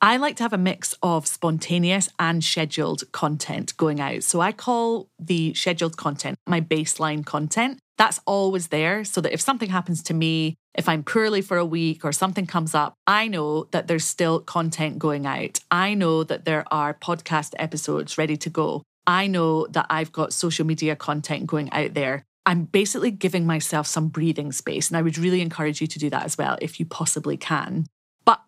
I 0.06 0.18
like 0.18 0.36
to 0.36 0.44
have 0.44 0.54
a 0.54 0.60
mix 0.60 0.94
of 1.02 1.26
spontaneous 1.26 2.10
and 2.20 2.44
scheduled 2.44 3.12
content 3.12 3.76
going 3.76 4.00
out. 4.00 4.22
So 4.22 4.40
I 4.40 4.52
call 4.52 5.10
the 5.18 5.56
scheduled 5.56 5.98
content 5.98 6.38
my 6.46 6.62
baseline 6.62 7.26
content. 7.26 7.80
That's 7.98 8.20
always 8.28 8.68
there 8.68 9.04
so 9.04 9.20
that 9.22 9.34
if 9.34 9.42
something 9.42 9.70
happens 9.72 10.04
to 10.04 10.14
me, 10.14 10.58
if 10.76 10.88
I'm 10.88 11.02
poorly 11.02 11.42
for 11.42 11.58
a 11.58 11.66
week 11.66 12.06
or 12.06 12.12
something 12.12 12.46
comes 12.46 12.76
up, 12.76 12.94
I 13.08 13.28
know 13.28 13.64
that 13.72 13.88
there's 13.88 14.06
still 14.06 14.42
content 14.42 15.00
going 15.00 15.26
out. 15.26 15.60
I 15.72 15.96
know 15.96 16.24
that 16.24 16.46
there 16.46 16.66
are 16.72 16.94
podcast 16.94 17.56
episodes 17.58 18.16
ready 18.16 18.38
to 18.38 18.50
go. 18.52 18.84
I 19.08 19.26
know 19.26 19.66
that 19.72 19.88
I've 19.90 20.12
got 20.12 20.34
social 20.34 20.68
media 20.68 20.96
content 20.96 21.48
going 21.48 21.72
out 21.72 21.96
there. 21.96 22.26
I'm 22.46 22.66
basically 22.66 23.10
giving 23.10 23.48
myself 23.48 23.88
some 23.88 24.10
breathing 24.10 24.52
space. 24.52 24.88
And 24.88 24.98
I 24.98 25.02
would 25.02 25.18
really 25.18 25.42
encourage 25.42 25.82
you 25.82 25.88
to 25.88 25.98
do 25.98 26.12
that 26.12 26.26
as 26.26 26.38
well 26.38 26.60
if 26.62 26.80
you 26.80 26.86
possibly 26.86 27.38
can. 27.38 27.88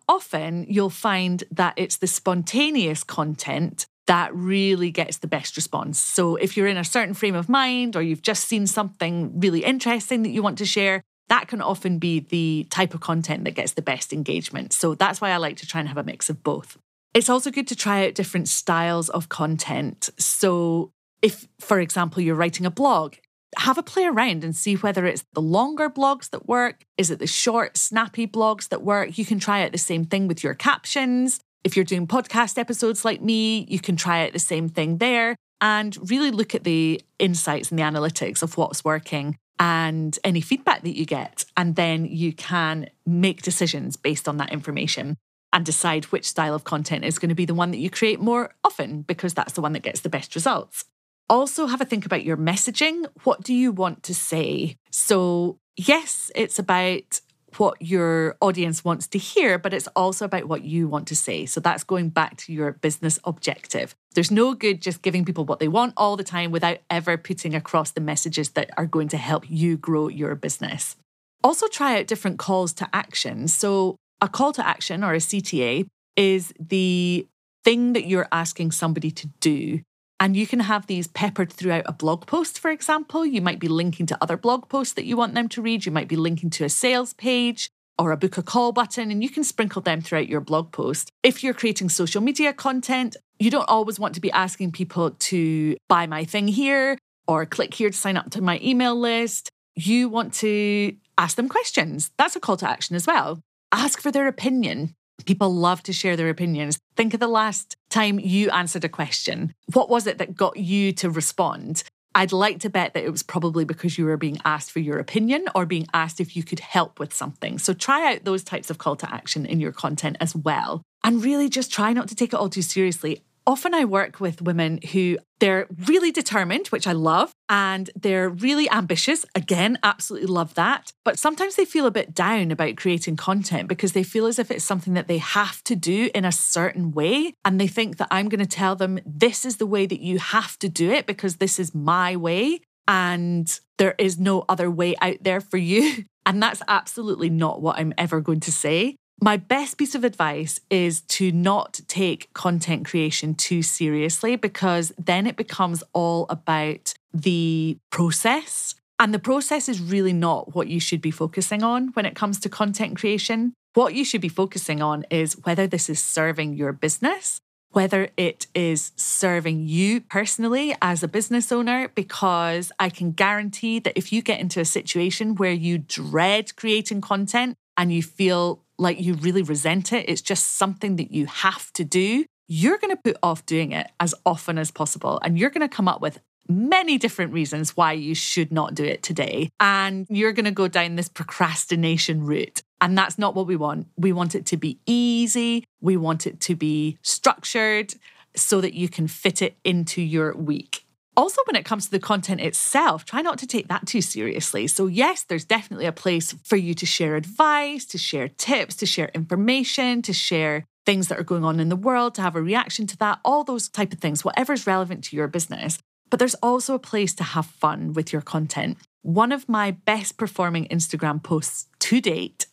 Often 0.08 0.66
you'll 0.68 0.90
find 0.90 1.44
that 1.50 1.74
it's 1.76 1.98
the 1.98 2.06
spontaneous 2.06 3.04
content 3.04 3.86
that 4.06 4.34
really 4.34 4.90
gets 4.90 5.18
the 5.18 5.26
best 5.26 5.54
response. 5.56 6.00
So 6.00 6.36
if 6.36 6.56
you're 6.56 6.66
in 6.66 6.78
a 6.78 6.84
certain 6.84 7.12
frame 7.12 7.34
of 7.34 7.48
mind 7.48 7.94
or 7.94 8.00
you've 8.00 8.22
just 8.22 8.48
seen 8.48 8.66
something 8.66 9.38
really 9.38 9.62
interesting 9.62 10.22
that 10.22 10.30
you 10.30 10.42
want 10.42 10.58
to 10.58 10.64
share, 10.64 11.02
that 11.28 11.46
can 11.46 11.60
often 11.60 11.98
be 11.98 12.20
the 12.20 12.66
type 12.70 12.94
of 12.94 13.00
content 13.00 13.44
that 13.44 13.50
gets 13.50 13.72
the 13.72 13.82
best 13.82 14.14
engagement. 14.14 14.72
So 14.72 14.94
that's 14.94 15.20
why 15.20 15.30
I 15.30 15.36
like 15.36 15.58
to 15.58 15.66
try 15.66 15.80
and 15.80 15.88
have 15.88 15.98
a 15.98 16.04
mix 16.04 16.30
of 16.30 16.42
both. 16.42 16.78
It's 17.12 17.28
also 17.28 17.50
good 17.50 17.68
to 17.68 17.76
try 17.76 18.06
out 18.06 18.14
different 18.14 18.48
styles 18.48 19.10
of 19.10 19.28
content. 19.28 20.08
So 20.18 20.90
if, 21.20 21.46
for 21.60 21.78
example, 21.80 22.22
you're 22.22 22.34
writing 22.34 22.64
a 22.64 22.70
blog, 22.70 23.16
have 23.56 23.78
a 23.78 23.82
play 23.82 24.04
around 24.04 24.44
and 24.44 24.54
see 24.54 24.74
whether 24.74 25.06
it's 25.06 25.24
the 25.32 25.40
longer 25.40 25.88
blogs 25.88 26.30
that 26.30 26.46
work. 26.46 26.84
Is 26.96 27.10
it 27.10 27.18
the 27.18 27.26
short, 27.26 27.76
snappy 27.76 28.26
blogs 28.26 28.68
that 28.68 28.82
work? 28.82 29.16
You 29.16 29.24
can 29.24 29.38
try 29.38 29.64
out 29.64 29.72
the 29.72 29.78
same 29.78 30.04
thing 30.04 30.28
with 30.28 30.44
your 30.44 30.54
captions. 30.54 31.40
If 31.64 31.76
you're 31.76 31.84
doing 31.84 32.06
podcast 32.06 32.58
episodes 32.58 33.04
like 33.04 33.20
me, 33.20 33.66
you 33.68 33.80
can 33.80 33.96
try 33.96 34.26
out 34.26 34.32
the 34.32 34.38
same 34.38 34.68
thing 34.68 34.98
there 34.98 35.36
and 35.60 35.96
really 36.10 36.30
look 36.30 36.54
at 36.54 36.64
the 36.64 37.00
insights 37.18 37.70
and 37.70 37.78
the 37.78 37.82
analytics 37.82 38.42
of 38.42 38.56
what's 38.56 38.84
working 38.84 39.36
and 39.58 40.18
any 40.22 40.40
feedback 40.40 40.82
that 40.82 40.96
you 40.96 41.04
get. 41.04 41.44
And 41.56 41.74
then 41.74 42.04
you 42.04 42.32
can 42.32 42.88
make 43.06 43.42
decisions 43.42 43.96
based 43.96 44.28
on 44.28 44.36
that 44.36 44.52
information 44.52 45.16
and 45.52 45.64
decide 45.64 46.04
which 46.06 46.28
style 46.28 46.54
of 46.54 46.64
content 46.64 47.04
is 47.04 47.18
going 47.18 47.30
to 47.30 47.34
be 47.34 47.46
the 47.46 47.54
one 47.54 47.70
that 47.70 47.78
you 47.78 47.90
create 47.90 48.20
more 48.20 48.54
often 48.62 49.02
because 49.02 49.34
that's 49.34 49.54
the 49.54 49.60
one 49.60 49.72
that 49.72 49.82
gets 49.82 50.00
the 50.00 50.08
best 50.08 50.34
results. 50.34 50.84
Also, 51.30 51.66
have 51.66 51.80
a 51.80 51.84
think 51.84 52.06
about 52.06 52.24
your 52.24 52.36
messaging. 52.36 53.06
What 53.24 53.42
do 53.42 53.52
you 53.52 53.70
want 53.70 54.02
to 54.04 54.14
say? 54.14 54.76
So, 54.90 55.58
yes, 55.76 56.30
it's 56.34 56.58
about 56.58 57.20
what 57.56 57.80
your 57.80 58.36
audience 58.40 58.84
wants 58.84 59.06
to 59.08 59.18
hear, 59.18 59.58
but 59.58 59.72
it's 59.72 59.88
also 59.88 60.24
about 60.24 60.46
what 60.46 60.64
you 60.64 60.88
want 60.88 61.08
to 61.08 61.16
say. 61.16 61.46
So 61.46 61.60
that's 61.60 61.84
going 61.84 62.10
back 62.10 62.36
to 62.38 62.52
your 62.52 62.72
business 62.72 63.18
objective. 63.24 63.94
There's 64.14 64.30
no 64.30 64.54
good 64.54 64.82
just 64.82 65.02
giving 65.02 65.24
people 65.24 65.44
what 65.44 65.58
they 65.58 65.68
want 65.68 65.94
all 65.96 66.16
the 66.16 66.24
time 66.24 66.50
without 66.50 66.78
ever 66.90 67.16
putting 67.16 67.54
across 67.54 67.90
the 67.92 68.00
messages 68.00 68.50
that 68.50 68.70
are 68.76 68.86
going 68.86 69.08
to 69.08 69.16
help 69.16 69.50
you 69.50 69.76
grow 69.76 70.08
your 70.08 70.34
business. 70.34 70.96
Also, 71.42 71.68
try 71.68 71.98
out 71.98 72.06
different 72.06 72.38
calls 72.38 72.72
to 72.74 72.88
action. 72.92 73.48
So, 73.48 73.96
a 74.20 74.28
call 74.28 74.52
to 74.52 74.66
action 74.66 75.04
or 75.04 75.14
a 75.14 75.18
CTA 75.18 75.86
is 76.16 76.52
the 76.58 77.26
thing 77.64 77.92
that 77.92 78.06
you're 78.06 78.28
asking 78.32 78.72
somebody 78.72 79.10
to 79.12 79.28
do 79.40 79.80
and 80.20 80.36
you 80.36 80.46
can 80.46 80.60
have 80.60 80.86
these 80.86 81.06
peppered 81.06 81.52
throughout 81.52 81.84
a 81.86 81.92
blog 81.92 82.26
post, 82.26 82.58
for 82.58 82.70
example. 82.70 83.24
You 83.24 83.40
might 83.40 83.60
be 83.60 83.68
linking 83.68 84.06
to 84.06 84.18
other 84.20 84.36
blog 84.36 84.68
posts 84.68 84.94
that 84.94 85.04
you 85.04 85.16
want 85.16 85.34
them 85.34 85.48
to 85.50 85.62
read. 85.62 85.86
You 85.86 85.92
might 85.92 86.08
be 86.08 86.16
linking 86.16 86.50
to 86.50 86.64
a 86.64 86.68
sales 86.68 87.12
page 87.12 87.70
or 87.98 88.12
a 88.12 88.16
book 88.16 88.38
a 88.38 88.42
call 88.42 88.72
button, 88.72 89.10
and 89.10 89.22
you 89.22 89.28
can 89.28 89.44
sprinkle 89.44 89.82
them 89.82 90.00
throughout 90.00 90.28
your 90.28 90.40
blog 90.40 90.72
post. 90.72 91.10
If 91.22 91.42
you're 91.42 91.54
creating 91.54 91.88
social 91.88 92.20
media 92.20 92.52
content, 92.52 93.16
you 93.38 93.50
don't 93.50 93.68
always 93.68 93.98
want 93.98 94.14
to 94.14 94.20
be 94.20 94.30
asking 94.30 94.72
people 94.72 95.10
to 95.10 95.76
buy 95.88 96.06
my 96.06 96.24
thing 96.24 96.48
here 96.48 96.98
or 97.26 97.44
click 97.46 97.74
here 97.74 97.90
to 97.90 97.96
sign 97.96 98.16
up 98.16 98.30
to 98.30 98.42
my 98.42 98.60
email 98.62 98.98
list. 98.98 99.50
You 99.74 100.08
want 100.08 100.34
to 100.34 100.94
ask 101.16 101.36
them 101.36 101.48
questions. 101.48 102.10
That's 102.18 102.36
a 102.36 102.40
call 102.40 102.56
to 102.58 102.68
action 102.68 102.96
as 102.96 103.06
well. 103.06 103.40
Ask 103.70 104.00
for 104.00 104.10
their 104.10 104.28
opinion. 104.28 104.94
People 105.26 105.52
love 105.52 105.82
to 105.84 105.92
share 105.92 106.16
their 106.16 106.30
opinions. 106.30 106.78
Think 106.96 107.14
of 107.14 107.20
the 107.20 107.28
last 107.28 107.76
time 107.90 108.18
you 108.18 108.50
answered 108.50 108.84
a 108.84 108.88
question, 108.88 109.54
what 109.72 109.88
was 109.88 110.06
it 110.06 110.18
that 110.18 110.36
got 110.36 110.56
you 110.56 110.92
to 110.92 111.10
respond? 111.10 111.84
I'd 112.14 112.32
like 112.32 112.60
to 112.60 112.70
bet 112.70 112.94
that 112.94 113.04
it 113.04 113.12
was 113.12 113.22
probably 113.22 113.64
because 113.64 113.98
you 113.98 114.04
were 114.04 114.16
being 114.16 114.40
asked 114.44 114.72
for 114.72 114.80
your 114.80 114.98
opinion 114.98 115.46
or 115.54 115.66
being 115.66 115.86
asked 115.92 116.20
if 116.20 116.36
you 116.36 116.42
could 116.42 116.60
help 116.60 116.98
with 116.98 117.14
something. 117.14 117.58
So 117.58 117.74
try 117.74 118.12
out 118.12 118.24
those 118.24 118.42
types 118.42 118.70
of 118.70 118.78
call 118.78 118.96
to 118.96 119.12
action 119.12 119.46
in 119.46 119.60
your 119.60 119.72
content 119.72 120.16
as 120.20 120.34
well. 120.34 120.82
And 121.04 121.22
really 121.22 121.48
just 121.48 121.72
try 121.72 121.92
not 121.92 122.08
to 122.08 122.16
take 122.16 122.32
it 122.32 122.36
all 122.36 122.48
too 122.48 122.62
seriously 122.62 123.22
often 123.48 123.72
I 123.72 123.86
work 123.86 124.20
with 124.20 124.42
women 124.42 124.78
who 124.92 125.16
they're 125.40 125.66
really 125.86 126.12
determined, 126.12 126.66
which 126.66 126.86
I 126.86 126.92
love, 126.92 127.32
and 127.48 127.88
they're 127.96 128.28
really 128.28 128.70
ambitious. 128.70 129.24
Again, 129.34 129.78
absolutely 129.82 130.28
love 130.28 130.52
that. 130.54 130.92
But 131.02 131.18
sometimes 131.18 131.56
they 131.56 131.64
feel 131.64 131.86
a 131.86 131.90
bit 131.90 132.12
down 132.14 132.50
about 132.50 132.76
creating 132.76 133.16
content 133.16 133.66
because 133.66 133.92
they 133.92 134.02
feel 134.02 134.26
as 134.26 134.38
if 134.38 134.50
it's 134.50 134.66
something 134.66 134.92
that 134.92 135.08
they 135.08 135.16
have 135.16 135.64
to 135.64 135.74
do 135.74 136.10
in 136.14 136.26
a 136.26 136.32
certain 136.32 136.92
way. 136.92 137.32
And 137.42 137.58
they 137.58 137.68
think 137.68 137.96
that 137.96 138.08
I'm 138.10 138.28
going 138.28 138.40
to 138.40 138.46
tell 138.46 138.76
them 138.76 139.00
this 139.06 139.46
is 139.46 139.56
the 139.56 139.66
way 139.66 139.86
that 139.86 140.00
you 140.00 140.18
have 140.18 140.58
to 140.58 140.68
do 140.68 140.90
it 140.90 141.06
because 141.06 141.36
this 141.36 141.58
is 141.58 141.74
my 141.74 142.16
way. 142.16 142.60
And 142.86 143.58
there 143.78 143.94
is 143.98 144.18
no 144.18 144.44
other 144.46 144.70
way 144.70 144.94
out 145.00 145.16
there 145.22 145.40
for 145.40 145.56
you. 145.56 146.04
And 146.26 146.42
that's 146.42 146.60
absolutely 146.68 147.30
not 147.30 147.62
what 147.62 147.78
I'm 147.78 147.94
ever 147.96 148.20
going 148.20 148.40
to 148.40 148.52
say. 148.52 148.96
My 149.20 149.36
best 149.36 149.78
piece 149.78 149.96
of 149.96 150.04
advice 150.04 150.60
is 150.70 151.00
to 151.02 151.32
not 151.32 151.80
take 151.88 152.32
content 152.34 152.86
creation 152.86 153.34
too 153.34 153.62
seriously 153.62 154.36
because 154.36 154.92
then 154.96 155.26
it 155.26 155.36
becomes 155.36 155.82
all 155.92 156.26
about 156.30 156.94
the 157.12 157.78
process. 157.90 158.76
And 159.00 159.12
the 159.12 159.18
process 159.18 159.68
is 159.68 159.80
really 159.80 160.12
not 160.12 160.54
what 160.54 160.68
you 160.68 160.78
should 160.78 161.00
be 161.00 161.10
focusing 161.10 161.64
on 161.64 161.88
when 161.88 162.06
it 162.06 162.14
comes 162.14 162.38
to 162.40 162.48
content 162.48 162.96
creation. 162.96 163.54
What 163.74 163.92
you 163.94 164.04
should 164.04 164.20
be 164.20 164.28
focusing 164.28 164.80
on 164.80 165.04
is 165.10 165.34
whether 165.42 165.66
this 165.66 165.90
is 165.90 166.00
serving 166.00 166.54
your 166.54 166.72
business, 166.72 167.40
whether 167.70 168.10
it 168.16 168.46
is 168.54 168.92
serving 168.94 169.64
you 169.66 170.00
personally 170.00 170.76
as 170.80 171.02
a 171.02 171.08
business 171.08 171.50
owner, 171.50 171.88
because 171.88 172.70
I 172.78 172.88
can 172.88 173.10
guarantee 173.12 173.80
that 173.80 173.98
if 173.98 174.12
you 174.12 174.22
get 174.22 174.38
into 174.38 174.60
a 174.60 174.64
situation 174.64 175.34
where 175.34 175.52
you 175.52 175.78
dread 175.78 176.54
creating 176.54 177.00
content 177.00 177.56
and 177.76 177.92
you 177.92 178.02
feel 178.02 178.62
like 178.78 179.00
you 179.00 179.14
really 179.14 179.42
resent 179.42 179.92
it, 179.92 180.08
it's 180.08 180.22
just 180.22 180.56
something 180.56 180.96
that 180.96 181.10
you 181.10 181.26
have 181.26 181.72
to 181.74 181.84
do, 181.84 182.24
you're 182.46 182.78
going 182.78 182.94
to 182.94 183.02
put 183.02 183.16
off 183.22 183.44
doing 183.44 183.72
it 183.72 183.88
as 184.00 184.14
often 184.24 184.58
as 184.58 184.70
possible. 184.70 185.20
And 185.22 185.38
you're 185.38 185.50
going 185.50 185.68
to 185.68 185.74
come 185.74 185.88
up 185.88 186.00
with 186.00 186.20
many 186.48 186.96
different 186.96 187.32
reasons 187.32 187.76
why 187.76 187.92
you 187.92 188.14
should 188.14 188.50
not 188.50 188.74
do 188.74 188.84
it 188.84 189.02
today. 189.02 189.50
And 189.60 190.06
you're 190.08 190.32
going 190.32 190.46
to 190.46 190.50
go 190.50 190.68
down 190.68 190.96
this 190.96 191.08
procrastination 191.08 192.24
route. 192.24 192.62
And 192.80 192.96
that's 192.96 193.18
not 193.18 193.34
what 193.34 193.46
we 193.46 193.56
want. 193.56 193.88
We 193.96 194.12
want 194.12 194.34
it 194.34 194.46
to 194.46 194.56
be 194.56 194.78
easy, 194.86 195.64
we 195.80 195.96
want 195.96 196.26
it 196.26 196.40
to 196.40 196.54
be 196.54 196.98
structured 197.02 197.94
so 198.34 198.60
that 198.60 198.74
you 198.74 198.88
can 198.88 199.08
fit 199.08 199.42
it 199.42 199.56
into 199.64 200.00
your 200.00 200.34
week. 200.34 200.84
Also, 201.18 201.42
when 201.46 201.56
it 201.56 201.64
comes 201.64 201.86
to 201.86 201.90
the 201.90 201.98
content 201.98 202.40
itself, 202.40 203.04
try 203.04 203.20
not 203.20 203.38
to 203.38 203.46
take 203.46 203.66
that 203.66 203.84
too 203.88 204.00
seriously. 204.00 204.68
So, 204.68 204.86
yes, 204.86 205.24
there's 205.24 205.44
definitely 205.44 205.86
a 205.86 205.92
place 205.92 206.32
for 206.44 206.54
you 206.54 206.74
to 206.74 206.86
share 206.86 207.16
advice, 207.16 207.84
to 207.86 207.98
share 207.98 208.28
tips, 208.28 208.76
to 208.76 208.86
share 208.86 209.10
information, 209.12 210.00
to 210.02 210.12
share 210.12 210.64
things 210.86 211.08
that 211.08 211.18
are 211.18 211.24
going 211.24 211.44
on 211.44 211.58
in 211.58 211.70
the 211.70 211.74
world, 211.74 212.14
to 212.14 212.22
have 212.22 212.36
a 212.36 212.40
reaction 212.40 212.86
to 212.86 212.96
that, 212.98 213.18
all 213.24 213.42
those 213.42 213.68
type 213.68 213.92
of 213.92 213.98
things, 213.98 214.24
whatever's 214.24 214.64
relevant 214.64 215.02
to 215.04 215.16
your 215.16 215.26
business. 215.26 215.80
But 216.08 216.20
there's 216.20 216.36
also 216.36 216.74
a 216.74 216.78
place 216.78 217.14
to 217.14 217.24
have 217.24 217.46
fun 217.46 217.94
with 217.94 218.12
your 218.12 218.22
content. 218.22 218.78
One 219.02 219.32
of 219.32 219.48
my 219.48 219.72
best 219.72 220.18
performing 220.18 220.68
Instagram 220.68 221.20
posts 221.20 221.66
to 221.80 222.00
date 222.00 222.46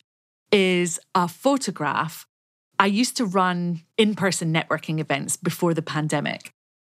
is 0.50 0.98
a 1.14 1.28
photograph. 1.28 2.26
I 2.80 2.86
used 2.86 3.16
to 3.18 3.26
run 3.26 3.82
in 3.96 4.16
person 4.16 4.52
networking 4.52 4.98
events 4.98 5.36
before 5.36 5.72
the 5.72 5.82
pandemic. 5.82 6.50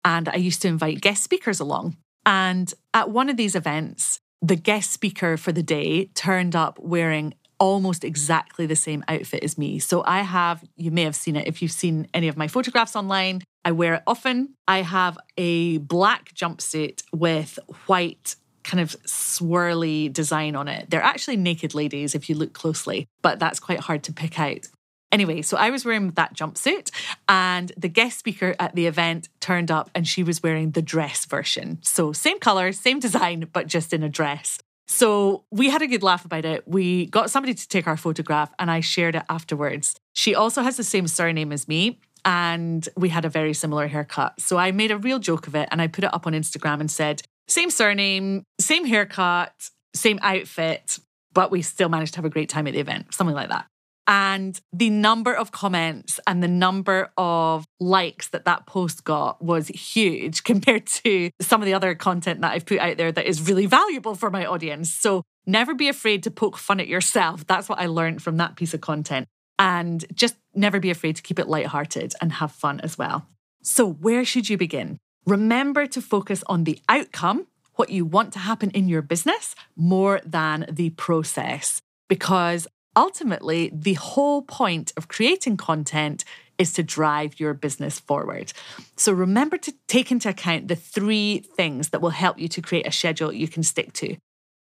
And 0.06 0.28
I 0.28 0.36
used 0.36 0.62
to 0.62 0.68
invite 0.68 1.02
guest 1.02 1.22
speakers 1.24 1.60
along. 1.60 1.96
And 2.24 2.72
at 2.94 3.10
one 3.10 3.28
of 3.28 3.36
these 3.36 3.54
events, 3.56 4.20
the 4.40 4.56
guest 4.56 4.92
speaker 4.92 5.36
for 5.36 5.50
the 5.50 5.62
day 5.62 6.06
turned 6.14 6.54
up 6.54 6.78
wearing 6.78 7.34
almost 7.58 8.04
exactly 8.04 8.66
the 8.66 8.76
same 8.76 9.02
outfit 9.08 9.42
as 9.42 9.58
me. 9.58 9.80
So 9.80 10.04
I 10.06 10.20
have, 10.20 10.62
you 10.76 10.90
may 10.90 11.02
have 11.02 11.16
seen 11.16 11.34
it 11.34 11.48
if 11.48 11.60
you've 11.60 11.72
seen 11.72 12.06
any 12.14 12.28
of 12.28 12.36
my 12.36 12.46
photographs 12.46 12.94
online. 12.94 13.42
I 13.64 13.72
wear 13.72 13.94
it 13.94 14.02
often. 14.06 14.54
I 14.68 14.82
have 14.82 15.18
a 15.36 15.78
black 15.78 16.32
jumpsuit 16.34 17.02
with 17.12 17.58
white 17.86 18.36
kind 18.62 18.80
of 18.80 18.90
swirly 19.04 20.12
design 20.12 20.54
on 20.54 20.68
it. 20.68 20.90
They're 20.90 21.02
actually 21.02 21.36
naked 21.36 21.74
ladies 21.74 22.14
if 22.14 22.28
you 22.28 22.36
look 22.36 22.52
closely, 22.52 23.06
but 23.22 23.38
that's 23.38 23.58
quite 23.58 23.80
hard 23.80 24.02
to 24.04 24.12
pick 24.12 24.38
out. 24.38 24.68
Anyway, 25.16 25.40
so 25.40 25.56
I 25.56 25.70
was 25.70 25.82
wearing 25.86 26.10
that 26.10 26.34
jumpsuit, 26.34 26.90
and 27.26 27.72
the 27.74 27.88
guest 27.88 28.18
speaker 28.18 28.54
at 28.60 28.74
the 28.74 28.86
event 28.86 29.30
turned 29.40 29.70
up 29.70 29.90
and 29.94 30.06
she 30.06 30.22
was 30.22 30.42
wearing 30.42 30.72
the 30.72 30.82
dress 30.82 31.24
version. 31.24 31.78
So, 31.80 32.12
same 32.12 32.38
color, 32.38 32.70
same 32.72 33.00
design, 33.00 33.48
but 33.50 33.66
just 33.66 33.94
in 33.94 34.02
a 34.02 34.10
dress. 34.10 34.58
So, 34.88 35.44
we 35.50 35.70
had 35.70 35.80
a 35.80 35.86
good 35.86 36.02
laugh 36.02 36.26
about 36.26 36.44
it. 36.44 36.68
We 36.68 37.06
got 37.06 37.30
somebody 37.30 37.54
to 37.54 37.66
take 37.66 37.86
our 37.86 37.96
photograph, 37.96 38.52
and 38.58 38.70
I 38.70 38.80
shared 38.80 39.14
it 39.14 39.22
afterwards. 39.30 39.94
She 40.12 40.34
also 40.34 40.60
has 40.60 40.76
the 40.76 40.84
same 40.84 41.08
surname 41.08 41.50
as 41.50 41.66
me, 41.66 41.98
and 42.26 42.86
we 42.94 43.08
had 43.08 43.24
a 43.24 43.30
very 43.30 43.54
similar 43.54 43.86
haircut. 43.86 44.38
So, 44.38 44.58
I 44.58 44.70
made 44.70 44.90
a 44.90 44.98
real 44.98 45.18
joke 45.18 45.46
of 45.46 45.54
it 45.54 45.70
and 45.72 45.80
I 45.80 45.86
put 45.86 46.04
it 46.04 46.12
up 46.12 46.26
on 46.26 46.34
Instagram 46.34 46.80
and 46.80 46.90
said, 46.90 47.22
same 47.48 47.70
surname, 47.70 48.44
same 48.60 48.84
haircut, 48.84 49.70
same 49.94 50.18
outfit, 50.20 50.98
but 51.32 51.50
we 51.50 51.62
still 51.62 51.88
managed 51.88 52.12
to 52.12 52.18
have 52.18 52.26
a 52.26 52.30
great 52.36 52.50
time 52.50 52.66
at 52.66 52.74
the 52.74 52.80
event, 52.80 53.14
something 53.14 53.34
like 53.34 53.48
that. 53.48 53.64
And 54.06 54.60
the 54.72 54.90
number 54.90 55.34
of 55.34 55.50
comments 55.50 56.20
and 56.26 56.42
the 56.42 56.48
number 56.48 57.10
of 57.16 57.66
likes 57.80 58.28
that 58.28 58.44
that 58.44 58.66
post 58.66 59.04
got 59.04 59.42
was 59.42 59.68
huge 59.68 60.44
compared 60.44 60.86
to 60.86 61.30
some 61.40 61.60
of 61.60 61.66
the 61.66 61.74
other 61.74 61.94
content 61.94 62.40
that 62.42 62.52
I've 62.52 62.66
put 62.66 62.78
out 62.78 62.96
there 62.96 63.12
that 63.12 63.26
is 63.26 63.48
really 63.48 63.66
valuable 63.66 64.14
for 64.14 64.30
my 64.30 64.46
audience. 64.46 64.92
So 64.92 65.22
never 65.46 65.74
be 65.74 65.88
afraid 65.88 66.22
to 66.24 66.30
poke 66.30 66.56
fun 66.56 66.80
at 66.80 66.88
yourself. 66.88 67.46
That's 67.46 67.68
what 67.68 67.80
I 67.80 67.86
learned 67.86 68.22
from 68.22 68.36
that 68.36 68.56
piece 68.56 68.74
of 68.74 68.80
content. 68.80 69.26
And 69.58 70.04
just 70.14 70.36
never 70.54 70.80
be 70.80 70.90
afraid 70.90 71.16
to 71.16 71.22
keep 71.22 71.38
it 71.38 71.48
lighthearted 71.48 72.14
and 72.20 72.32
have 72.32 72.52
fun 72.52 72.80
as 72.80 72.98
well. 72.98 73.26
So, 73.62 73.90
where 73.90 74.24
should 74.24 74.50
you 74.50 74.58
begin? 74.58 74.98
Remember 75.26 75.86
to 75.86 76.02
focus 76.02 76.44
on 76.46 76.64
the 76.64 76.78
outcome, 76.88 77.46
what 77.74 77.90
you 77.90 78.04
want 78.04 78.32
to 78.34 78.38
happen 78.38 78.70
in 78.70 78.86
your 78.86 79.02
business, 79.02 79.54
more 79.74 80.20
than 80.24 80.66
the 80.70 80.90
process. 80.90 81.80
Because 82.08 82.68
ultimately, 82.96 83.70
the 83.72 83.94
whole 83.94 84.42
point 84.42 84.92
of 84.96 85.08
creating 85.08 85.56
content 85.56 86.24
is 86.58 86.72
to 86.72 86.82
drive 86.82 87.38
your 87.38 87.54
business 87.54 88.00
forward. 88.00 88.52
So 88.96 89.12
remember 89.12 89.58
to 89.58 89.74
take 89.88 90.10
into 90.10 90.30
account 90.30 90.68
the 90.68 90.76
three 90.76 91.40
things 91.40 91.90
that 91.90 92.00
will 92.00 92.10
help 92.10 92.38
you 92.38 92.48
to 92.48 92.62
create 92.62 92.86
a 92.86 92.92
schedule 92.92 93.32
you 93.32 93.46
can 93.46 93.62
stick 93.62 93.92
to. 93.94 94.16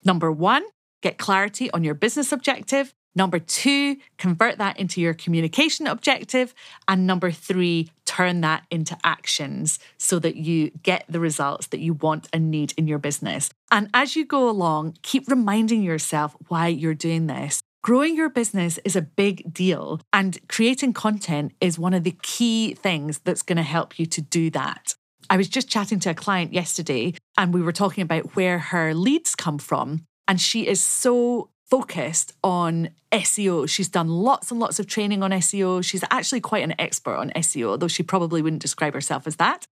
Number 0.03 0.31
one, 0.31 0.63
get 1.01 1.17
clarity 1.17 1.69
on 1.71 1.83
your 1.83 1.93
business 1.93 2.31
objective. 2.31 2.93
Number 3.13 3.39
two, 3.39 3.97
convert 4.17 4.57
that 4.59 4.79
into 4.79 5.01
your 5.01 5.13
communication 5.13 5.85
objective. 5.85 6.53
And 6.87 7.05
number 7.05 7.29
three, 7.29 7.91
turn 8.05 8.39
that 8.41 8.63
into 8.71 8.97
actions 9.03 9.79
so 9.97 10.17
that 10.19 10.37
you 10.37 10.71
get 10.81 11.03
the 11.09 11.19
results 11.19 11.67
that 11.67 11.81
you 11.81 11.93
want 11.93 12.29
and 12.31 12.49
need 12.49 12.73
in 12.77 12.87
your 12.87 12.99
business. 12.99 13.49
And 13.69 13.89
as 13.93 14.15
you 14.15 14.25
go 14.25 14.49
along, 14.49 14.95
keep 15.01 15.29
reminding 15.29 15.83
yourself 15.83 16.37
why 16.47 16.67
you're 16.67 16.93
doing 16.93 17.27
this. 17.27 17.61
Growing 17.83 18.15
your 18.15 18.29
business 18.29 18.77
is 18.85 18.95
a 18.95 19.01
big 19.01 19.51
deal, 19.51 19.99
and 20.13 20.37
creating 20.47 20.93
content 20.93 21.51
is 21.59 21.79
one 21.79 21.95
of 21.95 22.03
the 22.03 22.15
key 22.21 22.75
things 22.75 23.17
that's 23.23 23.41
going 23.41 23.57
to 23.57 23.63
help 23.63 23.97
you 23.97 24.05
to 24.05 24.21
do 24.21 24.51
that. 24.51 24.93
I 25.31 25.37
was 25.37 25.49
just 25.49 25.67
chatting 25.67 25.99
to 26.01 26.11
a 26.11 26.13
client 26.13 26.53
yesterday, 26.53 27.15
and 27.39 27.51
we 27.51 27.61
were 27.63 27.71
talking 27.71 28.03
about 28.03 28.35
where 28.35 28.59
her 28.59 28.93
leads 28.93 29.33
come 29.33 29.57
from. 29.57 30.05
And 30.27 30.39
she 30.39 30.67
is 30.67 30.79
so 30.79 31.49
focused 31.71 32.33
on 32.43 32.89
SEO. 33.11 33.67
She's 33.67 33.89
done 33.89 34.09
lots 34.09 34.51
and 34.51 34.59
lots 34.59 34.79
of 34.79 34.85
training 34.85 35.23
on 35.23 35.31
SEO. 35.31 35.83
She's 35.83 36.03
actually 36.11 36.41
quite 36.41 36.63
an 36.63 36.75
expert 36.77 37.15
on 37.15 37.31
SEO, 37.31 37.79
though 37.79 37.87
she 37.87 38.03
probably 38.03 38.43
wouldn't 38.43 38.61
describe 38.61 38.93
herself 38.93 39.25
as 39.25 39.37
that. 39.37 39.65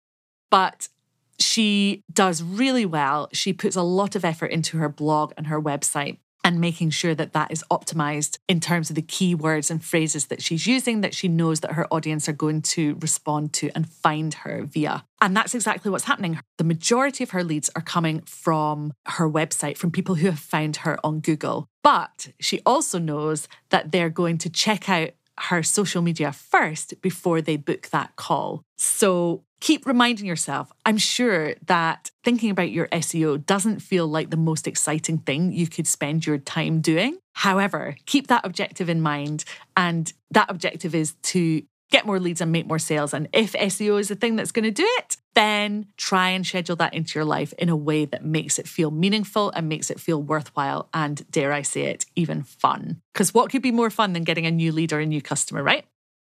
But 0.51 0.89
she 1.39 2.05
does 2.11 2.43
really 2.43 2.87
well. 2.87 3.29
She 3.35 3.53
puts 3.53 3.77
a 3.77 3.83
lot 3.83 4.17
of 4.17 4.25
effort 4.25 4.47
into 4.47 4.79
her 4.79 4.89
blog 4.89 5.35
and 5.37 5.49
her 5.49 5.61
website 5.61 6.17
and 6.45 6.61
making 6.61 6.91
sure 6.91 7.15
that 7.15 7.33
that 7.33 7.51
is 7.51 7.65
optimized 7.71 8.39
in 8.49 8.61
terms 8.61 8.91
of 8.91 8.97
the 8.97 9.03
keywords 9.03 9.71
and 9.71 9.85
phrases 9.85 10.27
that 10.27 10.43
she's 10.43 10.67
using 10.67 11.01
that 11.01 11.15
she 11.15 11.29
knows 11.29 11.61
that 11.61 11.73
her 11.73 11.87
audience 11.93 12.29
are 12.29 12.33
going 12.33 12.63
to 12.63 12.97
respond 13.01 13.53
to 13.53 13.71
and 13.75 13.89
find 13.89 14.35
her 14.35 14.65
via. 14.65 15.05
And 15.21 15.37
that's 15.37 15.55
exactly 15.55 15.91
what's 15.91 16.05
happening. 16.05 16.39
The 16.57 16.65
majority 16.65 17.25
of 17.25 17.31
her 17.31 17.45
leads 17.45 17.71
are 17.75 17.83
coming 17.83 18.23
from 18.23 18.93
her 19.07 19.29
website, 19.29 19.77
from 19.77 19.91
people 19.91 20.15
who 20.17 20.27
have 20.27 20.39
found 20.39 20.77
her 20.77 20.99
on 21.05 21.21
Google. 21.21 21.67
But 21.83 22.29
she 22.41 22.61
also 22.65 22.99
knows 22.99 23.49
that 23.71 23.93
they're 23.93 24.11
going 24.11 24.39
to 24.39 24.51
check 24.51 24.89
out 24.89 25.11
her 25.39 25.63
social 25.63 26.03
media 26.03 26.33
first 26.33 27.01
before 27.01 27.41
they 27.41 27.57
book 27.57 27.89
that 27.91 28.17
call. 28.17 28.63
So 28.77 29.45
keep 29.61 29.87
reminding 29.87 30.27
yourself. 30.27 30.73
I'm 30.87 30.99
sure 30.99 31.55
that 31.67 32.11
thinking 32.25 32.51
about 32.51 32.71
your 32.71 32.89
SEO 32.89 33.45
doesn't 33.45 33.81
feel 33.81 34.07
like 34.07 34.31
the 34.31 34.37
most 34.37 34.67
exciting 34.67 35.19
thing 35.19 35.53
you 35.53 35.67
could 35.67 35.87
spend 35.87 36.27
your 36.27 36.39
time 36.39 36.81
doing. 36.81 37.19
However, 37.33 37.97
keep 38.07 38.29
that 38.29 38.45
objective 38.45 38.89
in 38.89 39.01
mind. 39.01 39.45
And 39.77 40.13
that 40.31 40.51
objective 40.51 40.95
is 40.95 41.15
to 41.23 41.63
get 41.91 42.05
more 42.05 42.21
leads 42.21 42.41
and 42.41 42.53
make 42.53 42.67
more 42.67 42.79
sales. 42.79 43.15
And 43.15 43.29
if 43.33 43.53
SEO 43.53 43.99
is 43.99 44.09
the 44.09 44.15
thing 44.15 44.37
that's 44.37 44.53
going 44.53 44.65
to 44.65 44.71
do 44.71 44.87
it, 44.99 45.17
then 45.35 45.87
try 45.97 46.31
and 46.31 46.47
schedule 46.47 46.77
that 46.77 46.95
into 46.95 47.19
your 47.19 47.25
life 47.25 47.53
in 47.55 47.69
a 47.69 47.77
way 47.77 48.05
that 48.05 48.25
makes 48.25 48.59
it 48.59 48.69
feel 48.69 48.91
meaningful 48.91 49.51
and 49.51 49.69
makes 49.69 49.91
it 49.91 50.01
feel 50.01 50.23
worthwhile 50.23 50.89
and, 50.93 51.31
dare 51.31 51.53
I 51.53 51.63
say 51.63 51.83
it, 51.83 52.05
even 52.15 52.43
fun. 52.43 53.01
Because 53.15 53.33
what 53.33 53.51
could 53.51 53.63
be 53.63 53.73
more 53.73 53.91
fun 53.91 54.13
than 54.13 54.25
getting 54.25 54.47
a 54.47 54.51
new 54.51 54.73
lead 54.73 54.93
or 54.93 55.01
a 55.01 55.07
new 55.07 55.23
customer, 55.23 55.63
right? 55.63 55.85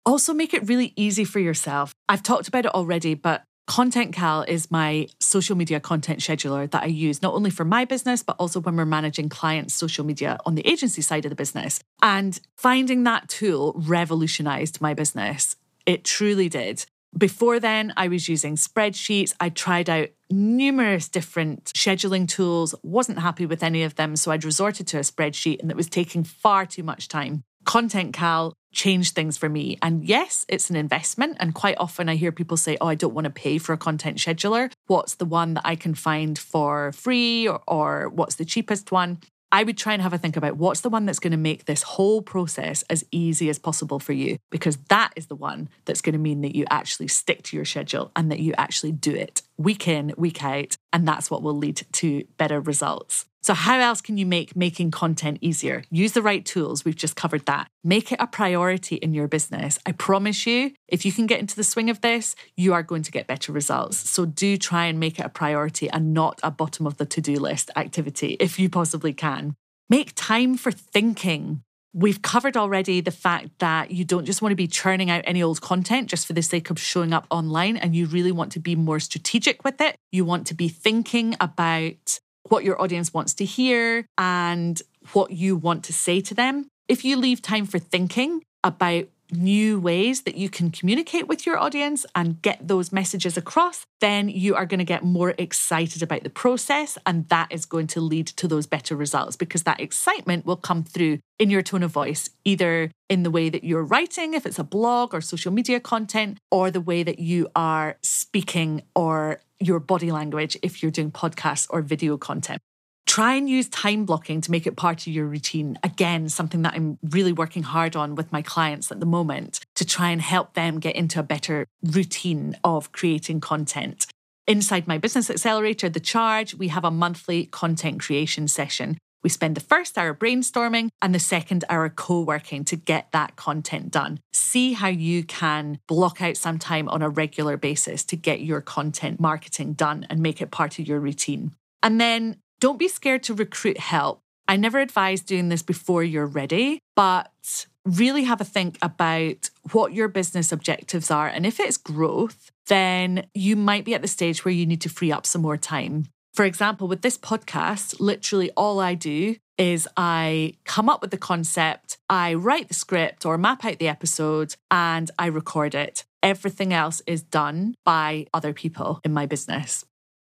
Also, 0.09 0.33
make 0.33 0.55
it 0.55 0.67
really 0.67 0.91
easy 0.95 1.23
for 1.23 1.37
yourself. 1.37 1.93
I've 2.09 2.23
talked 2.23 2.47
about 2.47 2.65
it 2.65 2.73
already, 2.73 3.13
but 3.13 3.43
ContentCal 3.69 4.47
is 4.47 4.71
my 4.71 5.07
social 5.19 5.55
media 5.55 5.79
content 5.79 6.19
scheduler 6.19 6.67
that 6.71 6.81
I 6.81 6.87
use 6.87 7.21
not 7.21 7.35
only 7.35 7.51
for 7.51 7.63
my 7.63 7.85
business, 7.85 8.23
but 8.23 8.35
also 8.39 8.59
when 8.59 8.75
we're 8.75 8.85
managing 8.85 9.29
clients' 9.29 9.75
social 9.75 10.03
media 10.03 10.39
on 10.47 10.55
the 10.55 10.67
agency 10.67 11.03
side 11.03 11.25
of 11.25 11.29
the 11.29 11.35
business. 11.35 11.79
And 12.01 12.39
finding 12.57 13.03
that 13.03 13.29
tool 13.29 13.75
revolutionized 13.75 14.81
my 14.81 14.95
business. 14.95 15.55
It 15.85 16.05
truly 16.05 16.49
did. 16.49 16.87
Before 17.15 17.59
then, 17.59 17.93
I 17.95 18.07
was 18.07 18.27
using 18.27 18.55
spreadsheets. 18.55 19.35
I 19.39 19.49
tried 19.49 19.91
out 19.91 20.09
numerous 20.31 21.07
different 21.07 21.65
scheduling 21.65 22.27
tools, 22.27 22.73
wasn't 22.81 23.19
happy 23.19 23.45
with 23.45 23.61
any 23.61 23.83
of 23.83 23.93
them. 23.93 24.15
So 24.15 24.31
I'd 24.31 24.43
resorted 24.43 24.87
to 24.87 24.97
a 24.97 25.01
spreadsheet 25.01 25.59
and 25.59 25.69
it 25.69 25.77
was 25.77 25.87
taking 25.87 26.23
far 26.23 26.65
too 26.65 26.81
much 26.81 27.09
time. 27.09 27.43
ContentCal 27.69 28.53
changed 28.73 29.13
things 29.13 29.37
for 29.37 29.47
me. 29.47 29.77
And 29.83 30.03
yes, 30.03 30.43
it's 30.49 30.71
an 30.71 30.75
investment. 30.75 31.37
And 31.39 31.53
quite 31.53 31.77
often 31.77 32.09
I 32.09 32.15
hear 32.15 32.31
people 32.31 32.57
say, 32.57 32.77
Oh, 32.81 32.87
I 32.87 32.95
don't 32.95 33.13
want 33.13 33.25
to 33.25 33.31
pay 33.31 33.59
for 33.59 33.73
a 33.73 33.77
content 33.77 34.17
scheduler. 34.17 34.71
What's 34.87 35.15
the 35.15 35.25
one 35.25 35.53
that 35.53 35.61
I 35.65 35.75
can 35.75 35.93
find 35.93 36.37
for 36.37 36.91
free 36.93 37.47
or, 37.47 37.61
or 37.67 38.09
what's 38.09 38.35
the 38.35 38.45
cheapest 38.45 38.91
one? 38.91 39.19
I 39.51 39.63
would 39.63 39.77
try 39.77 39.93
and 39.93 40.01
have 40.01 40.13
a 40.13 40.17
think 40.17 40.35
about 40.35 40.57
what's 40.57 40.81
the 40.81 40.89
one 40.89 41.05
that's 41.05 41.19
going 41.19 41.31
to 41.31 41.37
make 41.37 41.65
this 41.65 41.83
whole 41.83 42.23
process 42.23 42.83
as 42.89 43.03
easy 43.11 43.49
as 43.49 43.59
possible 43.59 43.99
for 43.99 44.13
you, 44.13 44.37
because 44.51 44.77
that 44.89 45.11
is 45.15 45.27
the 45.27 45.35
one 45.35 45.69
that's 45.85 46.01
going 46.01 46.13
to 46.13 46.19
mean 46.19 46.41
that 46.41 46.55
you 46.55 46.65
actually 46.69 47.07
stick 47.07 47.43
to 47.43 47.55
your 47.55 47.65
schedule 47.65 48.11
and 48.15 48.31
that 48.31 48.39
you 48.39 48.53
actually 48.57 48.91
do 48.91 49.13
it 49.13 49.41
week 49.57 49.87
in, 49.87 50.13
week 50.17 50.43
out. 50.43 50.75
And 50.93 51.07
that's 51.07 51.31
what 51.31 51.43
will 51.43 51.57
lead 51.57 51.83
to 51.93 52.25
better 52.37 52.61
results. 52.61 53.25
So, 53.41 53.53
how 53.53 53.79
else 53.79 54.01
can 54.01 54.17
you 54.17 54.25
make 54.25 54.55
making 54.55 54.91
content 54.91 55.37
easier? 55.41 55.83
Use 55.89 56.11
the 56.11 56.21
right 56.21 56.45
tools. 56.45 56.83
We've 56.83 56.95
just 56.95 57.15
covered 57.15 57.45
that. 57.45 57.69
Make 57.83 58.11
it 58.11 58.19
a 58.19 58.27
priority 58.27 58.95
in 58.95 59.13
your 59.13 59.29
business. 59.29 59.79
I 59.85 59.93
promise 59.93 60.45
you, 60.45 60.73
if 60.87 61.05
you 61.05 61.13
can 61.13 61.25
get 61.25 61.39
into 61.39 61.55
the 61.55 61.63
swing 61.63 61.89
of 61.89 62.01
this, 62.01 62.35
you 62.57 62.73
are 62.73 62.83
going 62.83 63.03
to 63.03 63.11
get 63.11 63.27
better 63.27 63.53
results. 63.53 63.97
So, 64.09 64.25
do 64.25 64.57
try 64.57 64.85
and 64.85 64.99
make 64.99 65.19
it 65.19 65.25
a 65.25 65.29
priority 65.29 65.89
and 65.89 66.13
not 66.13 66.39
a 66.43 66.51
bottom 66.51 66.85
of 66.85 66.97
the 66.97 67.05
to 67.05 67.21
do 67.21 67.35
list 67.39 67.71
activity 67.75 68.35
if 68.39 68.59
you 68.59 68.69
possibly 68.69 69.13
can. 69.13 69.55
Make 69.89 70.13
time 70.15 70.55
for 70.55 70.71
thinking. 70.71 71.63
We've 71.93 72.21
covered 72.21 72.55
already 72.55 73.01
the 73.01 73.09
fact 73.09 73.49
that 73.59 73.89
you 73.89 74.05
don't 74.05 74.25
just 74.25 74.43
want 74.43 74.51
to 74.51 74.55
be 74.57 74.67
churning 74.67 75.09
out 75.09 75.23
any 75.25 75.41
old 75.41 75.59
content 75.61 76.07
just 76.07 76.27
for 76.27 76.33
the 76.33 76.43
sake 76.43 76.69
of 76.69 76.79
showing 76.79 77.13
up 77.13 77.25
online, 77.31 77.77
and 77.77 77.95
you 77.95 78.05
really 78.05 78.31
want 78.31 78.51
to 78.51 78.59
be 78.59 78.75
more 78.75 78.99
strategic 78.99 79.63
with 79.63 79.81
it. 79.81 79.95
You 80.11 80.25
want 80.25 80.45
to 80.47 80.53
be 80.53 80.67
thinking 80.67 81.35
about 81.39 82.19
what 82.49 82.63
your 82.63 82.81
audience 82.81 83.13
wants 83.13 83.33
to 83.35 83.45
hear 83.45 84.05
and 84.17 84.81
what 85.13 85.31
you 85.31 85.55
want 85.55 85.83
to 85.85 85.93
say 85.93 86.21
to 86.21 86.33
them. 86.33 86.67
If 86.87 87.05
you 87.05 87.17
leave 87.17 87.41
time 87.41 87.65
for 87.65 87.79
thinking 87.79 88.43
about 88.63 89.05
new 89.31 89.79
ways 89.79 90.21
that 90.21 90.35
you 90.35 90.49
can 90.49 90.71
communicate 90.71 91.27
with 91.27 91.45
your 91.45 91.57
audience 91.57 92.05
and 92.15 92.41
get 92.41 92.67
those 92.67 92.91
messages 92.91 93.37
across, 93.37 93.85
then 94.01 94.29
you 94.29 94.55
are 94.55 94.65
going 94.65 94.79
to 94.79 94.85
get 94.85 95.03
more 95.03 95.33
excited 95.37 96.01
about 96.01 96.23
the 96.23 96.29
process. 96.29 96.97
And 97.05 97.27
that 97.29 97.51
is 97.51 97.65
going 97.65 97.87
to 97.87 98.01
lead 98.01 98.27
to 98.27 98.47
those 98.47 98.65
better 98.65 98.95
results 98.95 99.35
because 99.35 99.63
that 99.63 99.79
excitement 99.79 100.45
will 100.45 100.55
come 100.55 100.83
through 100.83 101.19
in 101.37 101.49
your 101.49 101.61
tone 101.61 101.83
of 101.83 101.91
voice, 101.91 102.29
either 102.43 102.91
in 103.09 103.23
the 103.23 103.31
way 103.31 103.49
that 103.49 103.63
you're 103.63 103.83
writing, 103.83 104.33
if 104.33 104.45
it's 104.45 104.59
a 104.59 104.63
blog 104.63 105.13
or 105.13 105.21
social 105.21 105.51
media 105.51 105.79
content, 105.79 106.37
or 106.51 106.69
the 106.69 106.81
way 106.81 107.03
that 107.03 107.19
you 107.19 107.47
are 107.55 107.97
speaking 108.01 108.83
or 108.95 109.41
your 109.59 109.79
body 109.79 110.11
language 110.11 110.57
if 110.61 110.81
you're 110.81 110.91
doing 110.91 111.11
podcasts 111.11 111.67
or 111.69 111.81
video 111.81 112.17
content. 112.17 112.61
Try 113.09 113.33
and 113.33 113.49
use 113.49 113.67
time 113.69 114.05
blocking 114.05 114.39
to 114.41 114.51
make 114.51 114.67
it 114.67 114.75
part 114.75 115.07
of 115.07 115.07
your 115.07 115.25
routine. 115.25 115.79
Again, 115.81 116.29
something 116.29 116.61
that 116.61 116.75
I'm 116.75 116.99
really 117.01 117.33
working 117.33 117.63
hard 117.63 117.95
on 117.95 118.13
with 118.13 118.31
my 118.31 118.43
clients 118.43 118.91
at 118.91 118.99
the 118.99 119.07
moment 119.07 119.61
to 119.77 119.83
try 119.83 120.11
and 120.11 120.21
help 120.21 120.53
them 120.53 120.79
get 120.79 120.95
into 120.95 121.19
a 121.19 121.23
better 121.23 121.65
routine 121.83 122.55
of 122.63 122.91
creating 122.91 123.41
content. 123.41 124.05
Inside 124.45 124.87
my 124.87 124.99
Business 124.99 125.31
Accelerator, 125.31 125.89
The 125.89 125.99
Charge, 125.99 126.53
we 126.53 126.67
have 126.67 126.85
a 126.85 126.91
monthly 126.91 127.47
content 127.47 127.99
creation 127.99 128.47
session 128.47 128.99
we 129.23 129.29
spend 129.29 129.55
the 129.55 129.61
first 129.61 129.97
hour 129.97 130.13
brainstorming 130.13 130.89
and 131.01 131.13
the 131.13 131.19
second 131.19 131.65
hour 131.69 131.89
co 131.89 132.21
working 132.21 132.63
to 132.65 132.75
get 132.75 133.11
that 133.11 133.35
content 133.35 133.91
done. 133.91 134.19
See 134.31 134.73
how 134.73 134.87
you 134.87 135.23
can 135.23 135.79
block 135.87 136.21
out 136.21 136.37
some 136.37 136.57
time 136.57 136.87
on 136.87 137.01
a 137.01 137.09
regular 137.09 137.57
basis 137.57 138.03
to 138.05 138.15
get 138.15 138.41
your 138.41 138.61
content 138.61 139.19
marketing 139.19 139.73
done 139.73 140.07
and 140.09 140.21
make 140.21 140.41
it 140.41 140.51
part 140.51 140.79
of 140.79 140.87
your 140.87 140.99
routine. 140.99 141.51
And 141.83 141.99
then 141.99 142.37
don't 142.59 142.79
be 142.79 142.87
scared 142.87 143.23
to 143.23 143.33
recruit 143.33 143.77
help. 143.79 144.21
I 144.47 144.55
never 144.57 144.79
advise 144.79 145.21
doing 145.21 145.49
this 145.49 145.61
before 145.61 146.03
you're 146.03 146.25
ready, 146.25 146.79
but 146.95 147.67
really 147.85 148.23
have 148.23 148.41
a 148.41 148.45
think 148.45 148.77
about 148.81 149.49
what 149.71 149.93
your 149.93 150.07
business 150.07 150.51
objectives 150.51 151.11
are. 151.11 151.27
And 151.27 151.45
if 151.45 151.59
it's 151.59 151.77
growth, 151.77 152.51
then 152.67 153.27
you 153.33 153.55
might 153.55 153.85
be 153.85 153.93
at 153.93 154.01
the 154.01 154.07
stage 154.07 154.43
where 154.43 154.53
you 154.53 154.65
need 154.65 154.81
to 154.81 154.89
free 154.89 155.11
up 155.11 155.25
some 155.25 155.41
more 155.41 155.57
time. 155.57 156.07
For 156.33 156.45
example, 156.45 156.87
with 156.87 157.01
this 157.01 157.17
podcast, 157.17 157.99
literally 157.99 158.51
all 158.51 158.79
I 158.79 158.95
do 158.95 159.35
is 159.57 159.87
I 159.97 160.53
come 160.63 160.87
up 160.89 161.01
with 161.01 161.11
the 161.11 161.17
concept, 161.17 161.97
I 162.09 162.33
write 162.33 162.69
the 162.69 162.73
script 162.73 163.25
or 163.25 163.37
map 163.37 163.65
out 163.65 163.77
the 163.77 163.89
episode, 163.89 164.55
and 164.71 165.11
I 165.19 165.25
record 165.25 165.75
it. 165.75 166.05
Everything 166.23 166.73
else 166.73 167.01
is 167.05 167.21
done 167.21 167.75
by 167.83 168.27
other 168.33 168.53
people 168.53 169.01
in 169.03 169.13
my 169.13 169.25
business. 169.25 169.85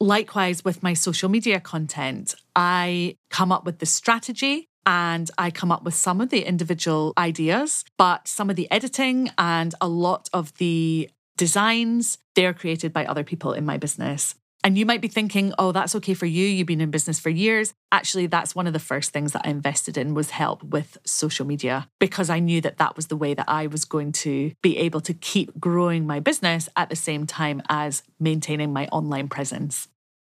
Likewise, 0.03 0.65
with 0.65 0.83
my 0.83 0.93
social 0.93 1.29
media 1.29 1.61
content, 1.61 2.35
I 2.57 3.15
come 3.29 3.53
up 3.53 3.63
with 3.63 3.79
the 3.79 3.85
strategy 3.85 4.67
and 4.85 5.31
I 5.37 5.49
come 5.49 5.71
up 5.71 5.85
with 5.85 5.93
some 5.93 6.19
of 6.19 6.27
the 6.27 6.43
individual 6.43 7.13
ideas, 7.17 7.85
but 7.97 8.27
some 8.27 8.49
of 8.49 8.57
the 8.57 8.69
editing 8.69 9.31
and 9.37 9.73
a 9.79 9.87
lot 9.87 10.27
of 10.33 10.53
the 10.57 11.09
designs, 11.37 12.17
they're 12.35 12.53
created 12.53 12.91
by 12.91 13.05
other 13.05 13.23
people 13.23 13.53
in 13.53 13.65
my 13.65 13.77
business. 13.77 14.35
And 14.65 14.77
you 14.77 14.85
might 14.85 15.01
be 15.01 15.07
thinking, 15.07 15.53
oh, 15.57 15.71
that's 15.71 15.95
okay 15.95 16.13
for 16.13 16.25
you. 16.25 16.47
You've 16.47 16.67
been 16.67 16.81
in 16.81 16.91
business 16.91 17.19
for 17.19 17.29
years. 17.29 17.73
Actually, 17.91 18.27
that's 18.27 18.53
one 18.53 18.67
of 18.67 18.73
the 18.73 18.79
first 18.79 19.11
things 19.11 19.31
that 19.31 19.45
I 19.45 19.49
invested 19.49 19.97
in 19.97 20.15
was 20.15 20.31
help 20.31 20.63
with 20.63 20.97
social 21.05 21.45
media 21.45 21.87
because 21.99 22.29
I 22.29 22.39
knew 22.39 22.59
that 22.59 22.77
that 22.77 22.97
was 22.97 23.07
the 23.07 23.17
way 23.17 23.33
that 23.33 23.47
I 23.47 23.67
was 23.67 23.85
going 23.85 24.11
to 24.23 24.51
be 24.61 24.77
able 24.79 25.01
to 25.01 25.13
keep 25.13 25.57
growing 25.61 26.05
my 26.05 26.19
business 26.19 26.67
at 26.75 26.89
the 26.89 26.95
same 26.97 27.25
time 27.25 27.61
as 27.69 28.03
maintaining 28.19 28.73
my 28.73 28.87
online 28.87 29.29
presence. 29.29 29.87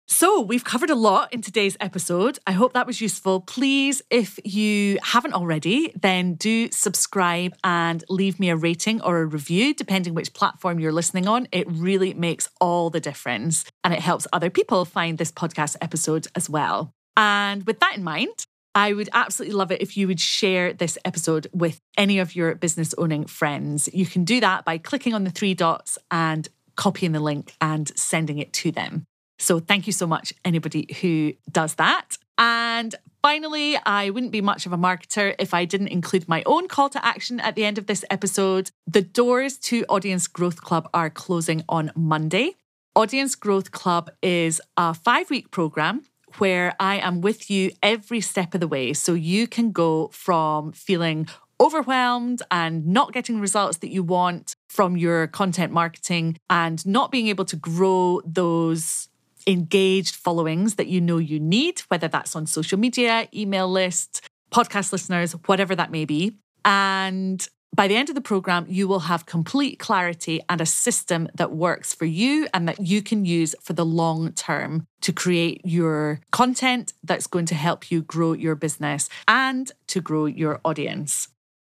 So, 0.07 0.39
we've 0.39 0.63
covered 0.63 0.91
a 0.91 0.95
lot 0.95 1.33
in 1.33 1.41
today's 1.41 1.75
episode. 1.79 2.37
I 2.45 2.51
hope 2.51 2.73
that 2.73 2.85
was 2.85 3.01
useful. 3.01 3.41
Please, 3.41 4.03
if 4.11 4.39
you 4.45 4.99
haven't 5.01 5.33
already, 5.33 5.91
then 5.99 6.35
do 6.35 6.69
subscribe 6.71 7.55
and 7.63 8.03
leave 8.07 8.39
me 8.39 8.49
a 8.49 8.55
rating 8.55 9.01
or 9.01 9.17
a 9.17 9.25
review, 9.25 9.73
depending 9.73 10.13
which 10.13 10.33
platform 10.33 10.79
you're 10.79 10.91
listening 10.91 11.27
on. 11.27 11.47
It 11.51 11.65
really 11.67 12.13
makes 12.13 12.47
all 12.61 12.91
the 12.91 12.99
difference 12.99 13.65
and 13.83 13.95
it 13.95 13.99
helps 13.99 14.27
other 14.31 14.51
people 14.51 14.85
find 14.85 15.17
this 15.17 15.31
podcast 15.31 15.75
episode 15.81 16.27
as 16.35 16.47
well. 16.49 16.93
And 17.17 17.65
with 17.65 17.79
that 17.79 17.97
in 17.97 18.03
mind, 18.03 18.45
I 18.75 18.93
would 18.93 19.09
absolutely 19.11 19.55
love 19.55 19.71
it 19.71 19.81
if 19.81 19.97
you 19.97 20.07
would 20.07 20.19
share 20.19 20.71
this 20.71 20.99
episode 21.03 21.47
with 21.51 21.79
any 21.97 22.19
of 22.19 22.35
your 22.35 22.53
business 22.53 22.93
owning 22.97 23.25
friends. 23.25 23.89
You 23.91 24.05
can 24.05 24.23
do 24.23 24.39
that 24.39 24.65
by 24.65 24.77
clicking 24.77 25.15
on 25.15 25.23
the 25.23 25.31
three 25.31 25.55
dots 25.55 25.97
and 26.11 26.47
copying 26.75 27.13
the 27.13 27.19
link 27.19 27.55
and 27.59 27.91
sending 27.97 28.37
it 28.37 28.53
to 28.53 28.71
them. 28.71 29.07
So 29.37 29.59
thank 29.59 29.87
you 29.87 29.93
so 29.93 30.07
much, 30.07 30.33
anybody 30.43 30.87
who 31.01 31.33
does 31.51 31.75
that. 31.75 32.17
And 32.37 32.95
finally, 33.21 33.77
I 33.85 34.09
wouldn't 34.09 34.31
be 34.31 34.41
much 34.41 34.65
of 34.65 34.73
a 34.73 34.77
marketer 34.77 35.35
if 35.39 35.53
I 35.53 35.65
didn't 35.65 35.89
include 35.89 36.27
my 36.27 36.43
own 36.45 36.67
call 36.67 36.89
to 36.89 37.05
action 37.05 37.39
at 37.39 37.55
the 37.55 37.65
end 37.65 37.77
of 37.77 37.87
this 37.87 38.05
episode. 38.09 38.71
The 38.87 39.01
doors 39.01 39.57
to 39.59 39.85
Audience 39.89 40.27
Growth 40.27 40.61
Club 40.61 40.89
are 40.93 41.09
closing 41.09 41.63
on 41.67 41.91
Monday. 41.95 42.55
Audience 42.95 43.35
Growth 43.35 43.71
Club 43.71 44.09
is 44.21 44.61
a 44.77 44.93
five 44.93 45.29
week 45.29 45.51
program 45.51 46.03
where 46.37 46.75
I 46.79 46.97
am 46.97 47.21
with 47.21 47.49
you 47.49 47.71
every 47.81 48.21
step 48.21 48.53
of 48.53 48.59
the 48.59 48.67
way. 48.67 48.93
So 48.93 49.13
you 49.13 49.47
can 49.47 49.71
go 49.71 50.09
from 50.09 50.71
feeling 50.71 51.27
overwhelmed 51.59 52.41
and 52.51 52.85
not 52.85 53.13
getting 53.13 53.39
results 53.39 53.77
that 53.77 53.89
you 53.89 54.03
want 54.03 54.55
from 54.67 54.97
your 54.97 55.27
content 55.27 55.71
marketing 55.71 56.37
and 56.49 56.85
not 56.85 57.11
being 57.11 57.27
able 57.27 57.45
to 57.45 57.55
grow 57.55 58.21
those 58.25 59.07
engaged 59.47 60.15
followings 60.15 60.75
that 60.75 60.87
you 60.87 61.01
know 61.01 61.17
you 61.17 61.39
need, 61.39 61.79
whether 61.87 62.07
that's 62.07 62.35
on 62.35 62.45
social 62.45 62.79
media, 62.79 63.27
email 63.33 63.69
list, 63.69 64.27
podcast 64.51 64.91
listeners, 64.91 65.33
whatever 65.45 65.75
that 65.75 65.91
may 65.91 66.05
be. 66.05 66.37
And 66.63 67.47
by 67.75 67.87
the 67.87 67.95
end 67.97 68.07
of 68.09 68.15
the 68.15 68.21
program, 68.21 68.65
you 68.69 68.87
will 68.87 69.01
have 69.01 69.25
complete 69.25 69.79
clarity 69.79 70.41
and 70.47 70.61
a 70.61 70.65
system 70.65 71.27
that 71.35 71.51
works 71.51 71.93
for 71.93 72.05
you 72.05 72.47
and 72.53 72.67
that 72.69 72.79
you 72.79 73.01
can 73.01 73.25
use 73.25 73.53
for 73.61 73.73
the 73.73 73.85
long 73.85 74.31
term 74.31 74.87
to 75.01 75.11
create 75.11 75.61
your 75.65 76.21
content 76.31 76.93
that's 77.03 77.27
going 77.27 77.45
to 77.47 77.55
help 77.55 77.91
you 77.91 78.01
grow 78.01 78.31
your 78.31 78.55
business 78.55 79.09
and 79.27 79.71
to 79.87 79.99
grow 79.99 80.25
your 80.25 80.61
audience. 80.63 81.27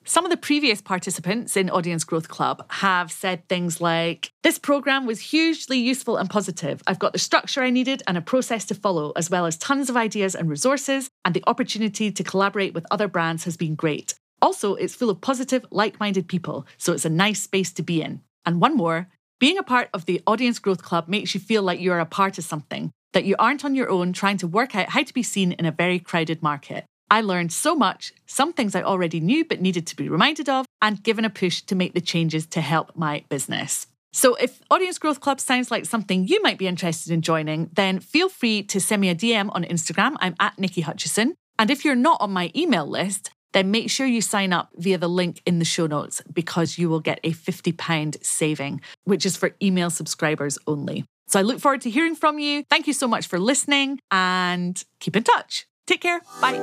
Some 0.09 0.25
of 0.25 0.31
the 0.31 0.37
previous 0.37 0.81
participants 0.81 1.57
in 1.57 1.69
Audience 1.69 2.05
Growth 2.05 2.29
Club 2.29 2.65
have 2.71 3.11
said 3.11 3.49
things 3.49 3.81
like, 3.81 4.31
This 4.45 4.57
program 4.57 5.05
was 5.05 5.19
hugely 5.19 5.79
useful 5.79 6.17
and 6.17 6.31
positive. 6.31 6.81
I've 6.87 7.01
got 7.01 7.13
the 7.13 7.19
structure 7.19 7.61
I 7.61 7.71
needed 7.71 8.05
and 8.07 8.17
a 8.17 8.21
process 8.21 8.65
to 8.67 8.77
follow, 8.77 9.11
as 9.17 9.31
well 9.31 9.47
as 9.47 9.57
tons 9.57 9.91
of 9.91 9.97
ideas 9.97 10.37
and 10.37 10.49
resources, 10.49 11.11
and 11.25 11.35
the 11.35 11.43
opportunity 11.49 12.13
to 12.13 12.23
collaborate 12.23 12.73
with 12.73 12.87
other 12.89 13.09
brands 13.09 13.43
has 13.47 13.57
been 13.57 13.75
great. 13.75 14.15
Also, 14.41 14.77
it's 14.77 14.95
full 14.95 15.11
of 15.11 15.21
positive, 15.21 15.67
like 15.73 15.99
minded 15.99 16.29
people, 16.29 16.69
so 16.79 16.93
it's 16.93 17.05
a 17.05 17.11
nice 17.11 17.43
space 17.43 17.73
to 17.73 17.83
be 17.83 18.01
in. 18.01 18.21
And 18.45 18.61
one 18.61 18.77
more 18.77 19.09
being 19.41 19.59
a 19.59 19.65
part 19.65 19.89
of 19.93 20.07
the 20.07 20.23
Audience 20.25 20.61
Growth 20.61 20.85
Club 20.85 21.09
makes 21.09 21.35
you 21.35 21.41
feel 21.41 21.65
like 21.65 21.81
you're 21.81 21.99
a 21.99 22.07
part 22.07 22.39
of 22.39 22.45
something, 22.45 22.93
that 23.13 23.25
you 23.25 23.35
aren't 23.41 23.65
on 23.65 23.75
your 23.75 23.91
own 23.91 24.13
trying 24.13 24.37
to 24.37 24.47
work 24.47 24.77
out 24.77 24.91
how 24.91 25.03
to 25.03 25.13
be 25.13 25.25
seen 25.25 25.51
in 25.51 25.67
a 25.67 25.73
very 25.73 25.99
crowded 25.99 26.45
market. 26.45 26.85
I 27.11 27.21
learned 27.21 27.53
so 27.53 27.75
much, 27.75 28.13
some 28.27 28.53
things 28.53 28.75
I 28.75 28.83
already 28.83 29.21
knew 29.21 29.45
but 29.45 29.61
needed 29.61 29.87
to 29.89 29.97
be 29.97 30.09
reminded 30.09 30.49
of, 30.49 30.67
and 30.83 31.03
given 31.03 31.25
a 31.25 31.31
push 31.31 31.63
to 31.63 31.75
make 31.75 31.95
the 31.95 32.01
changes 32.01 32.47
to 32.47 32.61
help 32.61 32.97
my 32.97 33.25
business. 33.29 33.87
So, 34.13 34.35
if 34.37 34.63
Audience 34.71 34.99
Growth 34.99 35.21
Club 35.21 35.41
sounds 35.41 35.71
like 35.71 35.85
something 35.85 36.27
you 36.27 36.41
might 36.43 36.57
be 36.57 36.67
interested 36.67 37.13
in 37.13 37.21
joining, 37.21 37.71
then 37.75 38.01
feel 38.01 38.31
free 38.31 38.63
to 38.63 38.81
send 38.81 39.03
me 39.03 39.11
a 39.11 39.15
DM 39.15 39.51
on 39.53 39.65
Instagram. 39.65 40.17
I'm 40.21 40.35
at 40.41 40.57
Niki 40.57 40.83
Hutchison. 40.83 41.35
And 41.59 41.71
if 41.71 41.85
you're 41.85 41.95
not 41.95 42.21
on 42.21 42.33
my 42.33 42.51
email 42.57 42.87
list, 42.87 43.31
then 43.53 43.71
make 43.71 43.91
sure 43.91 44.07
you 44.07 44.21
sign 44.21 44.53
up 44.53 44.71
via 44.77 44.99
the 44.99 45.09
link 45.09 45.41
in 45.47 45.59
the 45.59 45.65
show 45.65 45.87
notes 45.87 46.23
because 46.33 46.79
you 46.79 46.89
will 46.89 47.01
get 47.01 47.21
a 47.25 47.33
£50 47.33 48.25
saving, 48.25 48.81
which 49.05 49.25
is 49.25 49.37
for 49.37 49.55
email 49.63 49.91
subscribers 49.91 50.59
only. 50.67 51.05
So 51.29 51.39
I 51.39 51.43
look 51.43 51.61
forward 51.61 51.81
to 51.83 51.91
hearing 51.91 52.15
from 52.15 52.39
you. 52.39 52.65
Thank 52.71 52.87
you 52.87 52.93
so 52.93 53.09
much 53.09 53.27
for 53.27 53.39
listening 53.39 54.01
and 54.11 54.83
keep 55.01 55.17
in 55.17 55.25
touch. 55.25 55.67
Take 55.87 56.01
care. 56.01 56.21
Bye. 56.41 56.61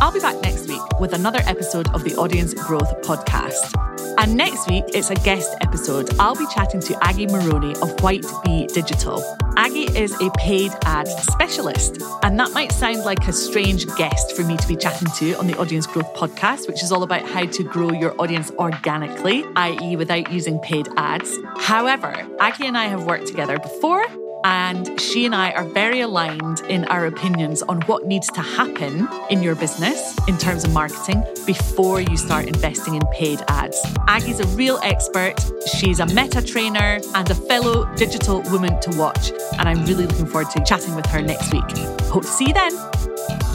I'll 0.00 0.12
be 0.12 0.20
back 0.20 0.40
next 0.42 0.68
week 0.68 0.82
with 1.00 1.14
another 1.14 1.40
episode 1.46 1.88
of 1.94 2.04
the 2.04 2.14
Audience 2.16 2.52
Growth 2.52 3.00
Podcast. 3.02 3.72
And 4.18 4.36
next 4.36 4.68
week, 4.68 4.84
it's 4.88 5.10
a 5.10 5.14
guest 5.14 5.56
episode. 5.62 6.14
I'll 6.20 6.36
be 6.36 6.46
chatting 6.54 6.80
to 6.82 7.04
Aggie 7.04 7.26
Maroney 7.26 7.74
of 7.76 7.98
White 8.02 8.26
Bee 8.44 8.66
Digital. 8.66 9.22
Aggie 9.56 9.96
is 9.96 10.12
a 10.20 10.30
paid 10.38 10.72
ad 10.84 11.06
specialist, 11.06 12.02
and 12.22 12.38
that 12.40 12.52
might 12.52 12.72
sound 12.72 13.04
like 13.04 13.28
a 13.28 13.32
strange 13.32 13.86
guest 13.96 14.34
for 14.34 14.42
me 14.42 14.56
to 14.56 14.66
be 14.66 14.76
chatting 14.76 15.08
to 15.16 15.34
on 15.38 15.46
the 15.46 15.56
Audience 15.58 15.86
Growth 15.86 16.12
Podcast, 16.14 16.66
which 16.66 16.82
is 16.82 16.90
all 16.90 17.02
about 17.02 17.22
how 17.22 17.46
to 17.46 17.62
grow 17.62 17.92
your 17.92 18.20
audience 18.20 18.50
organically, 18.52 19.44
i.e., 19.56 19.96
without 19.96 20.32
using 20.32 20.58
paid 20.60 20.88
ads. 20.96 21.38
However, 21.58 22.26
Aggie 22.40 22.66
and 22.66 22.76
I 22.76 22.86
have 22.86 23.04
worked 23.04 23.26
together 23.26 23.58
before 23.58 24.04
and 24.44 25.00
she 25.00 25.24
and 25.24 25.34
I 25.34 25.52
are 25.52 25.64
very 25.64 26.02
aligned 26.02 26.60
in 26.68 26.84
our 26.84 27.06
opinions 27.06 27.62
on 27.62 27.80
what 27.82 28.06
needs 28.06 28.28
to 28.32 28.42
happen 28.42 29.08
in 29.30 29.42
your 29.42 29.54
business 29.54 30.14
in 30.28 30.36
terms 30.36 30.64
of 30.64 30.72
marketing 30.72 31.24
before 31.46 32.00
you 32.00 32.16
start 32.16 32.44
investing 32.44 32.94
in 32.94 33.02
paid 33.10 33.42
ads. 33.48 33.80
Aggie's 34.06 34.40
a 34.40 34.46
real 34.48 34.78
expert. 34.82 35.34
She's 35.74 35.98
a 35.98 36.06
meta 36.06 36.42
trainer 36.42 37.00
and 37.14 37.30
a 37.30 37.34
fellow 37.34 37.92
digital 37.96 38.42
woman 38.42 38.78
to 38.80 38.90
watch. 38.98 39.32
And 39.58 39.68
I'm 39.68 39.84
really 39.86 40.06
looking 40.06 40.26
forward 40.26 40.50
to 40.50 40.62
chatting 40.62 40.94
with 40.94 41.06
her 41.06 41.22
next 41.22 41.50
week. 41.52 41.64
Hope 42.02 42.22
to 42.22 42.28
see 42.28 42.48
you 42.48 42.54
then. 42.54 43.53